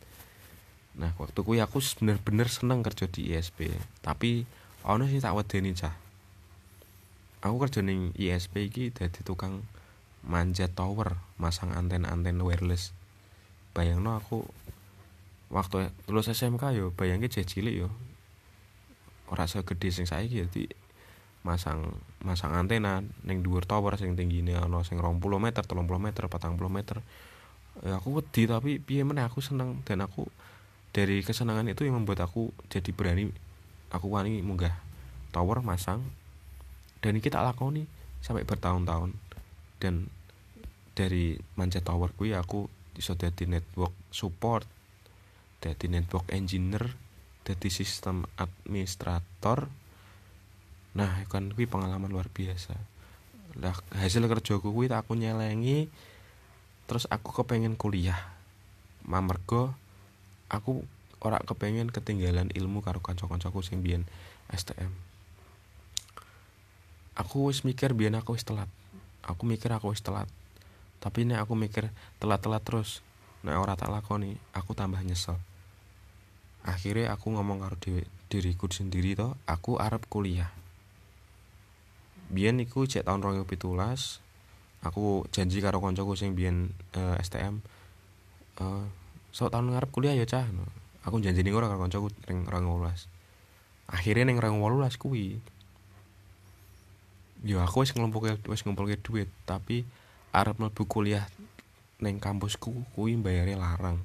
Nah 0.98 1.14
waktu 1.16 1.40
ku 1.46 1.56
aku 1.56 1.80
bener-bener 2.02 2.50
seneng 2.52 2.84
kerja 2.84 3.08
di 3.08 3.32
ISP 3.32 3.72
tapi 4.04 4.44
ono 4.84 5.10
sih 5.10 5.24
tak 5.24 5.34
wedeni 5.34 5.74
cah. 5.74 5.96
Aku 7.42 7.62
kerja 7.62 7.86
ning 7.86 8.12
ISP 8.18 8.70
iki 8.70 8.90
dadi 8.92 9.22
tukang 9.22 9.62
manjat 10.26 10.74
tower 10.76 11.22
masang 11.40 11.72
anten-anten 11.72 12.42
wireless. 12.42 12.92
Bayangno 13.72 14.18
aku 14.18 14.44
waktu 15.48 15.94
lulus 16.12 16.34
SMK 16.34 16.76
yo 16.76 16.92
bayangke 16.92 17.32
cilik 17.32 17.88
yo. 17.88 17.90
Ora 19.32 19.48
segede 19.48 19.94
sing 19.94 20.10
saiki 20.10 20.44
jadi 20.44 20.66
masang 21.46 21.96
masang 22.20 22.52
antena 22.58 23.00
ning 23.24 23.40
dhuwur 23.46 23.64
tower 23.64 23.96
sing 23.96 24.20
tinggine 24.20 24.60
ana 24.60 24.84
sing 24.84 25.00
20 25.00 25.22
meter 25.40 25.64
30 25.64 25.88
meter 26.02 26.24
40 26.28 26.58
meter. 26.68 26.98
Ya 27.86 28.02
aku 28.02 28.18
wedi 28.18 28.50
tapi 28.50 28.82
piye 28.82 29.06
meneh 29.06 29.24
aku 29.24 29.40
seneng. 29.40 29.86
Dan 29.86 30.02
aku 30.02 30.26
dari 30.92 31.22
kesenangan 31.22 31.70
itu 31.70 31.86
yang 31.86 32.02
membuat 32.02 32.26
aku 32.26 32.50
jadi 32.74 32.90
berani 32.92 33.30
aku 33.92 34.12
wani 34.12 34.44
munggah 34.44 34.74
tower 35.32 35.64
masang 35.64 36.04
dan 37.00 37.20
kita 37.22 37.40
lakoni 37.44 37.86
sampai 38.20 38.44
bertahun-tahun. 38.44 39.14
Dan 39.78 40.10
dari 40.98 41.38
manjat 41.54 41.86
tower 41.86 42.10
kuwi 42.18 42.34
aku 42.34 42.66
iso 42.98 43.14
dadi 43.14 43.46
network 43.46 43.94
support 44.10 44.66
dadi 45.62 45.86
network 45.86 46.34
engineer 46.34 46.98
dadi 47.46 47.70
sistem 47.70 48.26
administrator. 48.42 49.70
Nah 50.98 51.22
kan 51.30 51.54
kuwi 51.54 51.70
pengalaman 51.70 52.10
luar 52.10 52.34
biasa. 52.34 52.74
Lah 53.62 53.78
hasil 53.94 54.26
kerjaku 54.26 54.74
kuwi 54.74 54.90
aku 54.90 55.14
nyelengi 55.14 55.86
terus 56.90 57.06
aku 57.08 57.30
kepengen 57.30 57.78
kuliah. 57.78 58.18
Mamergo 59.06 59.78
aku 60.50 60.84
ora 61.24 61.42
kepengen 61.42 61.90
ketinggalan 61.90 62.54
ilmu 62.54 62.86
karo 62.86 63.02
kanca-kancaku 63.02 63.66
sing 63.66 63.82
biyen 63.82 64.06
STM 64.54 65.08
aku 67.18 67.50
wis 67.50 67.66
mikir 67.66 67.98
biyen 67.98 68.16
aku 68.16 68.38
wis 68.38 68.46
telat. 68.46 68.70
Aku 69.26 69.44
mikir 69.50 69.74
aku 69.74 69.92
wis 69.92 70.06
telat. 70.06 70.30
Tapi 71.02 71.26
ini 71.26 71.36
aku 71.36 71.58
mikir 71.58 71.90
telat-telat 72.22 72.62
terus 72.64 73.02
nah 73.46 73.54
ora 73.62 73.78
tak 73.78 73.90
lakoni 73.94 74.38
aku 74.54 74.78
tambah 74.78 75.02
nyesel. 75.02 75.38
Akhirnya 76.66 77.14
aku 77.14 77.34
ngomong 77.34 77.66
karo 77.66 77.76
diriku 78.30 78.70
sendiri 78.70 79.18
toh 79.18 79.36
aku 79.50 79.82
arep 79.82 80.06
kuliah. 80.08 80.54
Biyen 82.30 82.62
iku 82.62 82.86
cek 82.86 83.08
tahun 83.08 83.24
2017 83.24 83.66
aku 84.84 85.26
janji 85.34 85.58
karo 85.64 85.82
koncoku 85.82 86.14
sing 86.14 86.38
biyen 86.38 86.70
uh, 86.94 87.18
eh, 87.18 87.24
STM 87.24 87.66
uh, 88.62 88.62
eh, 88.62 88.86
so 89.34 89.50
tahun 89.50 89.74
ngarep 89.74 89.90
kuliah 89.90 90.14
ya 90.14 90.26
cah. 90.28 90.46
Aku 91.06 91.22
janji 91.22 91.46
ning 91.46 91.54
ora 91.54 91.68
karo 91.70 91.86
koncoku 91.86 92.10
ning 92.30 92.48
2018 92.48 93.18
akhirnya 93.88 94.28
ning 94.28 94.38
2018 94.40 95.00
kuwi. 95.00 95.40
Yo 97.46 97.64
aku 97.64 97.86
wis 97.86 97.94
nglumpuke 97.96 98.44
wis 98.50 98.66
ngumpulke 98.66 99.00
duit 99.00 99.30
tapi 99.48 99.88
arep 100.36 100.60
mlebu 100.60 100.84
kuliah 100.90 101.30
neng 102.04 102.20
kampusku 102.20 102.74
kuwi 102.92 103.16
bayare 103.16 103.56
larang. 103.56 104.04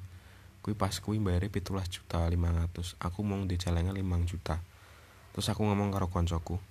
Kuwi 0.63 0.77
pas 0.79 0.95
kuwi 1.03 1.19
bayare 1.19 1.51
pitulas 1.51 1.91
juta 1.91 2.23
lima 2.31 2.53
ratus. 2.55 2.95
Aku 3.03 3.25
mau 3.25 3.41
di 3.43 3.59
celengan 3.59 3.91
limang 3.91 4.23
juta. 4.23 4.63
Terus 5.35 5.49
aku 5.51 5.65
ngomong 5.67 5.91
karo 5.91 6.07
koncoku 6.07 6.61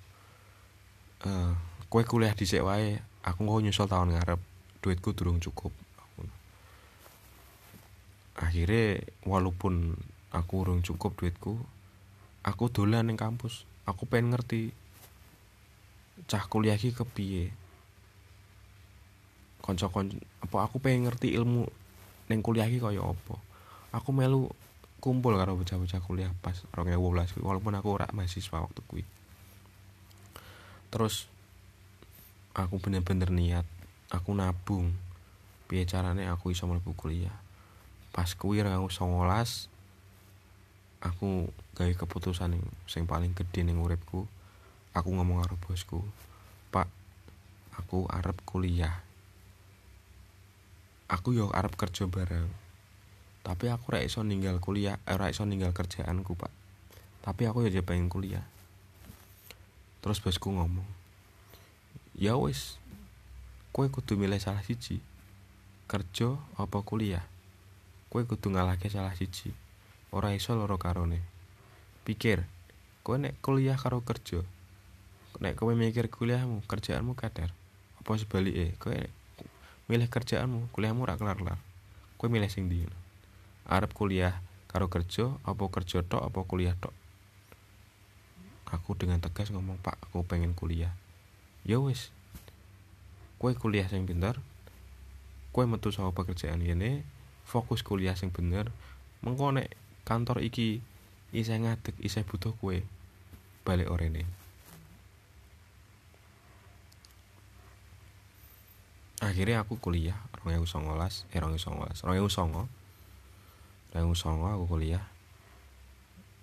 uh, 1.26 1.52
kue 1.87 2.02
kuliah 2.08 2.32
di 2.32 2.46
wae 2.62 2.98
aku 3.22 3.40
mau 3.44 3.61
nyusul 3.61 3.90
tahun 3.90 4.16
ngarep. 4.16 4.40
Duitku 4.82 5.14
durung 5.14 5.38
cukup. 5.38 5.70
Akhirnya 8.35 9.04
walaupun 9.28 9.94
aku 10.32 10.64
urung 10.64 10.80
cukup 10.80 11.14
duitku. 11.14 11.60
Aku 12.42 12.72
dolan 12.72 13.06
ning 13.06 13.20
kampus. 13.20 13.68
Aku 13.86 14.08
pengen 14.08 14.34
ngerti 14.34 14.72
cah 16.26 16.42
kuliah 16.48 16.74
ki 16.74 16.96
kepiye? 16.96 17.52
Konco-konco 19.62 20.18
apa 20.42 20.56
aku 20.66 20.82
pengen 20.82 21.06
ngerti 21.06 21.36
ilmu 21.38 21.68
neng 22.26 22.40
kuliah 22.42 22.66
ki 22.66 22.82
kaya 22.82 23.04
apa? 23.04 23.36
Aku 23.94 24.10
melu 24.10 24.50
kumpul 24.98 25.34
karo 25.34 25.54
bocah-bocah 25.58 26.00
kuliah 26.02 26.30
pas 26.42 26.56
2012 26.74 27.42
walaupun 27.42 27.74
aku 27.76 27.88
ora 27.94 28.08
mahasiswa 28.10 28.58
waktu 28.64 28.80
kuwi. 28.88 29.04
Terus 30.90 31.28
aku 32.56 32.80
bener-bener 32.82 33.30
niat 33.30 33.66
aku 34.10 34.32
nabung. 34.34 34.96
Piye 35.70 35.88
carane 35.88 36.28
aku 36.28 36.52
iso 36.52 36.68
mlebu 36.68 36.92
kuliah? 36.92 37.32
Pas 38.12 38.28
kuwi 38.36 38.60
aku 38.60 38.92
songolas 38.92 39.71
aku 41.02 41.50
gawe 41.74 41.92
keputusan 41.98 42.54
yang 42.54 42.64
sing 42.86 43.10
paling 43.10 43.34
gede 43.34 43.66
ning 43.66 43.82
uripku. 43.82 44.24
Aku 44.94 45.08
ngomong 45.10 45.42
karo 45.42 45.56
bosku 45.58 46.00
pak 46.70 46.86
aku 47.74 48.06
arep 48.06 48.38
kuliah. 48.46 49.02
Aku 51.10 51.36
yo 51.36 51.50
arep 51.52 51.74
kerja 51.76 52.08
bareng 52.08 52.62
tapi 53.42 53.66
aku 53.66 53.90
ora 53.90 54.06
iso 54.06 54.22
ninggal 54.22 54.62
kuliah 54.62 55.02
eh, 55.02 55.18
ora 55.18 55.26
iso 55.26 55.42
ninggal 55.42 55.74
kerjaanku 55.74 56.38
pak. 56.38 56.50
Tapi 57.26 57.42
aku 57.50 57.66
ya 57.66 57.82
pengen 57.82 58.06
kuliah. 58.06 58.46
Terus 60.02 60.22
bosku 60.22 60.50
ngomong 60.54 60.86
ya 62.12 62.36
wis 62.36 62.76
kue 63.72 63.88
kudu 63.88 64.20
milih 64.20 64.36
salah 64.36 64.62
siji 64.62 65.02
kerja 65.90 66.38
apa 66.54 66.78
kuliah? 66.86 67.26
Kue 68.06 68.22
kudu 68.22 68.54
ngalahke 68.54 68.86
salah 68.86 69.14
siji 69.18 69.50
ora 70.12 70.37
iso 70.37 70.53
loro 70.53 70.77
karone. 70.77 71.25
Pikir 72.05 72.44
kowe 73.01 73.16
nek 73.16 73.40
kuliah 73.40 73.81
karo 73.81 74.05
kerja 74.05 74.44
nek 75.40 75.57
kowe 75.57 75.72
mikir 75.72 76.12
kuliahmu 76.12 76.62
kerjaanmu 76.68 77.16
kadar 77.16 77.51
apa 77.98 78.11
sebalike 78.20 78.77
kowe 78.79 78.94
milih 79.88 80.07
kerjaanmu 80.12 80.68
kuliahmu 80.70 81.09
ora 81.09 81.16
kelar-kelar. 81.16 81.59
Kowe 82.20 82.29
milih 82.29 82.53
sing 82.53 82.68
ndi 82.68 82.85
arep 83.66 83.96
kuliah 83.96 84.44
karo 84.68 84.92
kerja 84.92 85.33
apa 85.48 85.64
kerja 85.72 86.05
tok 86.05 86.22
apa 86.22 86.40
kuliah 86.44 86.77
tok? 86.77 86.92
Aku 88.72 88.96
dengan 88.96 89.20
tegas 89.20 89.48
ngomong 89.53 89.81
pak 89.81 89.96
aku 90.09 90.25
pengen 90.29 90.53
kuliah. 90.53 90.92
Ya 91.64 91.81
wis. 91.81 92.12
Kowe 93.40 93.57
kuliah 93.57 93.88
sing 93.88 94.05
pinter 94.05 94.37
kowe 95.53 95.64
metu 95.68 95.92
saka 95.92 96.12
pekerjaan 96.12 96.61
ini 96.61 97.01
fokus 97.48 97.81
kuliah 97.81 98.16
sing 98.16 98.29
bener. 98.29 98.68
Mengko 99.25 99.57
nek 99.57 99.72
kantor 100.02 100.42
iki 100.42 100.82
isih 101.32 101.58
ngadeg 101.62 101.96
isih 102.02 102.26
butuh 102.26 102.52
kue. 102.58 102.84
Balik 103.62 103.88
orene. 103.88 104.26
Akhirnya 109.22 109.62
aku 109.62 109.78
kuliah 109.78 110.18
orang 110.42 110.58
yang 110.58 110.66
songolas 110.66 111.22
eh 111.30 111.38
orang 111.38 111.54
yang 111.54 111.62
songolas 111.62 111.98
orang 112.02 112.18
yang 112.18 112.26
songo. 112.26 112.66
orang 113.94 114.10
yang 114.10 114.18
songo 114.18 114.48
aku 114.50 114.64
kuliah. 114.66 115.04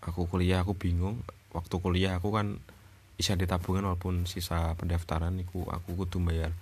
Aku 0.05 0.25
kuliah 0.31 0.63
aku 0.63 0.79
bingung. 0.79 1.19
Waktu 1.51 1.75
kuliah 1.81 2.15
aku 2.15 2.31
kan 2.31 2.61
bisa 3.19 3.35
ditabungan 3.35 3.83
walaupun 3.83 4.23
sisa 4.31 4.79
pendaftaran 4.79 5.35
aku 5.43 5.67
aku 5.67 5.91
kudu 5.91 6.23
bayar 6.23 6.55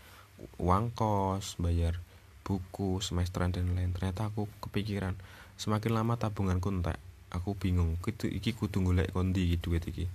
uang 0.58 0.90
kos 0.90 1.54
bayar 1.62 2.02
buku 2.42 2.98
semesteran 2.98 3.54
dan 3.54 3.78
lain 3.78 3.94
ternyata 3.94 4.34
aku 4.34 4.50
kepikiran 4.66 5.14
semakin 5.58 5.92
lama 5.98 6.16
tabunganku 6.22 6.70
entek 6.70 6.98
aku 7.34 7.58
bingung. 7.58 7.98
Itu 8.06 8.30
iki 8.30 8.54
kudu 8.54 8.86
golek 8.86 9.12
kondi 9.12 9.58
duit 9.58 9.84
iki? 9.84 10.06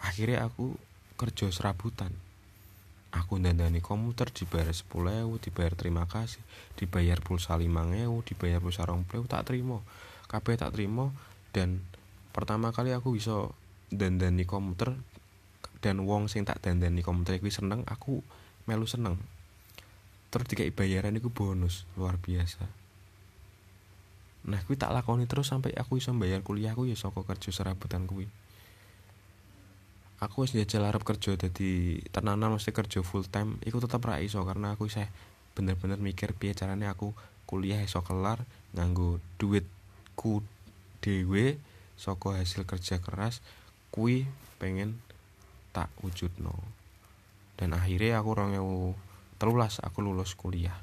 Akhirnya 0.00 0.46
aku 0.46 0.78
kerja 1.18 1.50
serabutan. 1.52 2.14
Aku 3.10 3.42
dandani 3.42 3.82
komputer 3.82 4.30
dibayar 4.30 4.70
sepuluh 4.70 5.10
ewu 5.10 5.42
dibayar 5.42 5.74
terima 5.74 6.06
kasih 6.06 6.38
dibayar 6.78 7.18
pulsa 7.18 7.58
lima 7.58 7.82
ewu 7.90 8.22
dibayar 8.22 8.62
pulsa 8.62 8.86
rong 8.86 9.02
tak 9.26 9.50
terima. 9.50 9.82
Kabeh 10.30 10.54
tak 10.54 10.78
terima 10.78 11.10
dan 11.50 11.82
pertama 12.30 12.70
kali 12.70 12.94
aku 12.94 13.18
bisa 13.18 13.50
dandani 13.90 14.46
komputer 14.46 14.94
dan 15.82 16.06
wong 16.06 16.30
sing 16.30 16.46
tak 16.46 16.62
dandani 16.62 17.02
komputer 17.02 17.42
iki 17.42 17.50
seneng 17.50 17.82
aku 17.90 18.22
melu 18.70 18.86
seneng. 18.86 19.18
Terus 20.30 20.46
dikai 20.46 20.70
bayaran 20.70 21.18
itu 21.18 21.34
bonus 21.34 21.90
luar 21.98 22.14
biasa 22.14 22.79
nah 24.40 24.56
kuwi 24.64 24.80
tak 24.80 24.96
lakoni 24.96 25.28
terus 25.28 25.52
sampai 25.52 25.76
aku 25.76 26.00
bisa 26.00 26.16
bayar 26.16 26.40
kuliahku 26.40 26.88
ya 26.88 26.96
saka 26.96 27.20
kerja 27.24 27.52
serabutan 27.52 28.08
kuwi. 28.08 28.24
Aku 30.20 30.44
wis 30.44 30.52
njajal 30.52 30.84
arep 30.84 31.04
kerja 31.04 31.36
dadi 31.36 32.00
tenanan 32.12 32.56
mesti 32.56 32.72
kerja 32.72 33.00
full 33.00 33.24
time 33.28 33.56
iku 33.64 33.80
tetep 33.80 34.04
ra 34.04 34.20
iso 34.20 34.40
karena 34.44 34.76
aku 34.76 34.88
isih 34.88 35.08
bener-bener 35.56 35.96
mikir 35.96 36.36
piye 36.36 36.52
carane 36.52 36.88
aku 36.88 37.12
kuliah 37.48 37.80
iso 37.80 38.04
kelar 38.04 38.44
nganggo 38.76 39.20
duitku 39.40 40.44
dhewe 41.00 41.56
saka 41.96 42.36
hasil 42.36 42.68
kerja 42.68 43.00
keras 43.00 43.40
kuwi 43.92 44.28
pengen 44.60 45.00
tak 45.72 45.88
wujudno. 46.04 46.52
Dan 47.56 47.76
akhirnya 47.76 48.20
aku 48.20 48.28
orang 48.32 48.56
yang 48.56 48.68
telulas 49.36 49.80
aku 49.84 50.00
lulus 50.04 50.32
kuliah. 50.36 50.76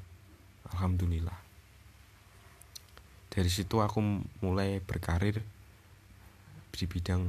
Alhamdulillah 0.74 1.47
dari 3.28 3.50
situ 3.52 3.80
aku 3.80 4.00
mulai 4.40 4.80
berkarir 4.80 5.40
di 6.72 6.84
bidang 6.86 7.28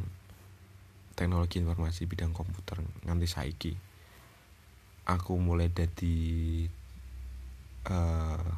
teknologi 1.18 1.60
informasi 1.60 2.08
bidang 2.08 2.32
komputer 2.32 2.80
nganti 3.04 3.28
saiki. 3.28 3.74
Aku 5.10 5.42
mulai 5.42 5.74
dari 5.74 6.64
uh, 7.90 7.92
eh, 7.92 8.52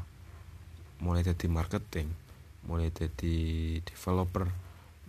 mulai 1.01 1.25
dari 1.25 1.47
marketing 1.49 2.09
mulai 2.65 2.93
dari 2.93 3.77
developer 3.81 4.45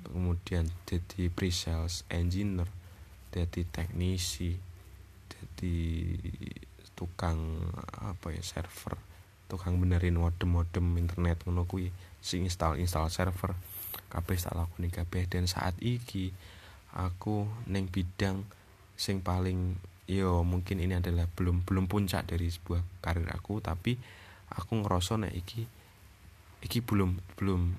kemudian 0.09 0.65
jadi 0.89 1.29
pre-sales 1.29 2.09
engineer 2.09 2.67
jadi 3.29 3.69
teknisi 3.69 4.57
jadi 5.29 5.77
tukang 6.97 7.39
apa 8.01 8.33
ya 8.33 8.41
server 8.41 8.97
tukang 9.53 9.77
benerin 9.77 10.17
modem-modem 10.17 10.97
internet 10.97 11.45
ngono 11.45 11.69
kuwi 11.69 11.93
sing 12.25 12.49
install 12.49 12.81
install 12.81 13.13
server. 13.13 13.53
Kabeh 14.09 14.41
tak 14.41 14.57
lakoni 14.57 14.89
kabeh. 14.89 15.29
Dan 15.29 15.45
saat 15.45 15.77
iki 15.85 16.33
aku 16.97 17.45
neng 17.69 17.93
bidang 17.93 18.49
sing 18.97 19.21
paling 19.21 19.77
yo 20.09 20.41
mungkin 20.41 20.81
ini 20.81 20.97
adalah 20.97 21.29
belum 21.29 21.69
belum 21.69 21.85
puncak 21.85 22.33
dari 22.33 22.49
sebuah 22.49 22.81
karir 23.05 23.29
aku 23.33 23.61
tapi 23.61 23.97
aku 24.53 24.73
ngerasa 24.85 25.21
nek 25.21 25.33
iki 25.37 25.69
iki 26.65 26.81
belum 26.81 27.21
belum 27.37 27.77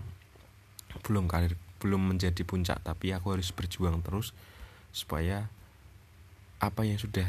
belum 1.01 1.25
karir 1.25 1.57
belum 1.81 2.13
menjadi 2.13 2.45
puncak. 2.45 2.85
Tapi 2.85 3.17
aku 3.17 3.33
harus 3.33 3.49
berjuang 3.49 4.05
terus 4.05 4.37
supaya 4.93 5.49
apa 6.61 6.85
yang 6.85 7.01
sudah 7.01 7.25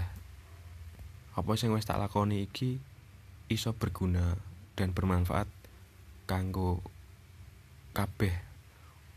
apa 1.33 1.51
sing 1.57 1.73
wis 1.73 1.89
tak 1.89 1.97
lakoni 1.97 2.45
iki 2.45 2.77
iso 3.53 3.77
berguna 3.77 4.41
dan 4.75 4.97
bermanfaat 4.97 5.47
kanggo 6.25 6.81
kabeh 7.93 8.33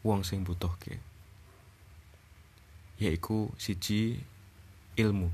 wong 0.04 0.28
sing 0.28 0.44
butuhke 0.44 1.00
yaiku 2.98 3.54
siji 3.62 4.18
ilmu. 4.98 5.30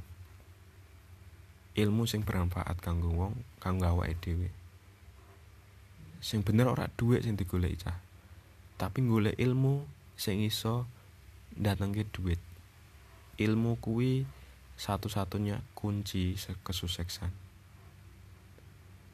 Ilmu 1.73 2.03
sing 2.05 2.21
bermanfaat 2.21 2.77
kanggo 2.83 3.09
wong 3.09 3.33
kanggo 3.57 3.87
awake 3.89 4.19
dhewe. 4.21 4.51
Sing 6.19 6.43
bener 6.45 6.69
ora 6.69 6.91
dhuwit 6.93 7.25
sing 7.25 7.39
digoleki 7.39 7.87
cah 7.87 7.97
tapi 8.77 9.05
golek 9.05 9.39
ilmu 9.39 9.87
sing 10.19 10.43
iso 10.43 10.85
datengke 11.55 12.05
duit. 12.11 12.39
Ilmu 13.39 13.79
kuwi 13.81 14.27
satu-satunya 14.77 15.63
kunci 15.73 16.37
kesuksesan 16.37 17.42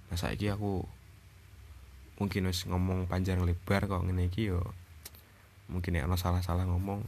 nah 0.10 0.18
saiki 0.18 0.50
aku 0.50 0.84
mungkin 2.20 2.52
wis 2.52 2.68
ngomong 2.68 3.08
panjang 3.08 3.40
lebar 3.46 3.88
kok 3.88 4.04
ngene 4.04 4.28
iki 4.28 4.52
yo 4.52 4.62
mungkin 5.70 5.96
ya 5.96 6.10
salah-salah 6.10 6.66
ngomong 6.66 7.06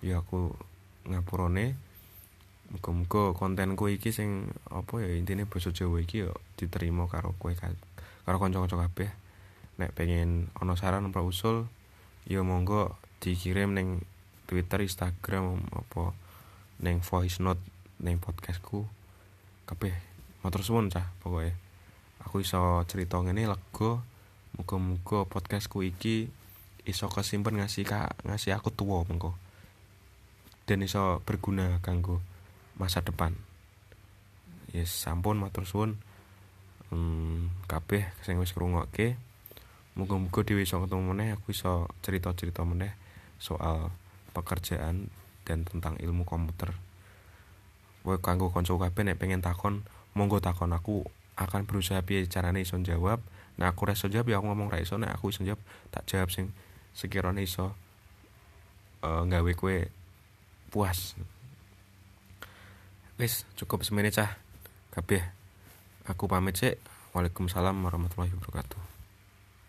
ya 0.00 0.22
aku 0.22 0.54
ngapurone. 1.08 1.74
Muga-muga 2.68 3.32
kontenku 3.32 3.88
iki 3.88 4.12
sing 4.12 4.52
apa 4.68 5.00
ya 5.00 5.08
intine 5.16 5.48
basa 5.48 5.72
Jawa 5.72 6.04
iki 6.04 6.28
yo 6.28 6.36
diterima 6.60 7.08
karo 7.08 7.32
kowe 7.40 7.52
karo 7.56 8.36
kanca-kanca 8.36 8.76
kabeh. 8.76 9.10
Nek 9.80 9.96
pengen 9.96 10.52
ono 10.60 10.76
saran 10.76 11.08
apa 11.08 11.24
usul 11.24 11.64
ya 12.28 12.44
monggo 12.44 12.94
dikirim 13.24 13.72
ning 13.72 14.04
Twitter, 14.48 14.84
Instagram 14.84 15.64
apa 15.72 16.12
ning 16.84 17.00
voice 17.00 17.40
note 17.40 17.60
ning 18.04 18.20
podcastku. 18.20 18.84
Kabeh 19.64 19.96
matur 20.44 20.60
suwun 20.60 20.92
cah 20.92 21.08
pokoknya 21.24 21.56
aku 22.28 22.44
iso 22.44 22.84
cerita 22.84 23.16
ngene 23.16 23.48
lega. 23.48 24.04
Muga-muga 24.60 25.24
podcastku 25.24 25.80
iki 25.80 26.28
iso 26.84 27.08
kesimpen 27.08 27.56
ngasih 27.56 27.88
kak 27.88 28.20
ngasih 28.28 28.52
aku 28.52 28.68
tua 28.68 29.00
mengko. 29.08 29.32
Dan 30.68 30.84
iso 30.84 31.24
berguna 31.24 31.80
kanggo 31.80 32.20
masa 32.76 33.00
depan. 33.00 33.32
Yes 34.76 34.92
sampun 34.92 35.40
matur 35.40 35.64
suwun. 35.64 35.96
Hmm, 36.92 37.48
kabeh 37.64 38.12
sing 38.20 38.36
wis 38.36 38.52
ngrungokke. 38.52 39.16
Muga-muga 39.96 40.44
dhewe 40.44 40.68
iso 40.68 40.84
ketemu 40.84 41.16
meneh 41.16 41.32
aku 41.32 41.56
iso 41.56 41.88
cerita-cerita 42.04 42.60
meneh 42.68 42.92
soal 43.40 43.88
pekerjaan 44.36 45.08
dan 45.48 45.64
tentang 45.64 45.96
ilmu 45.96 46.28
komputer. 46.28 46.76
Kowe 48.04 48.20
kanggo 48.20 48.52
kanca 48.52 48.76
kabeh 48.76 49.02
nek 49.08 49.16
pengen 49.16 49.40
takon 49.40 49.80
monggo 50.12 50.44
takon 50.44 50.76
aku 50.76 51.08
akan 51.38 51.64
berusaha 51.64 52.02
piye 52.02 52.26
carane 52.26 52.66
iso 52.66 52.74
jawab 52.82 53.22
nah 53.58 53.70
aku 53.70 53.86
iso 53.90 54.10
jawab 54.10 54.26
ya 54.30 54.42
aku 54.42 54.50
ngomong 54.50 54.70
ra 54.70 54.82
nek 54.82 55.10
aku 55.14 55.30
iso 55.30 55.46
jawab 55.46 55.62
tak 55.94 56.06
jawab 56.10 56.30
sing 56.34 56.50
sekiranya 56.98 57.42
iso 57.42 57.74
uh, 59.02 59.22
nggawe 59.26 59.52
kue 59.54 59.90
puas. 60.70 61.14
Wis 63.18 63.42
cukup 63.58 63.82
semene 63.82 64.14
cah. 64.14 64.38
Kabeh. 64.94 65.22
Aku 66.08 66.24
pamit 66.24 66.56
sih 66.56 66.72
Waalaikumsalam 67.12 67.76
warahmatullahi 67.84 68.32
wabarakatuh 68.32 68.97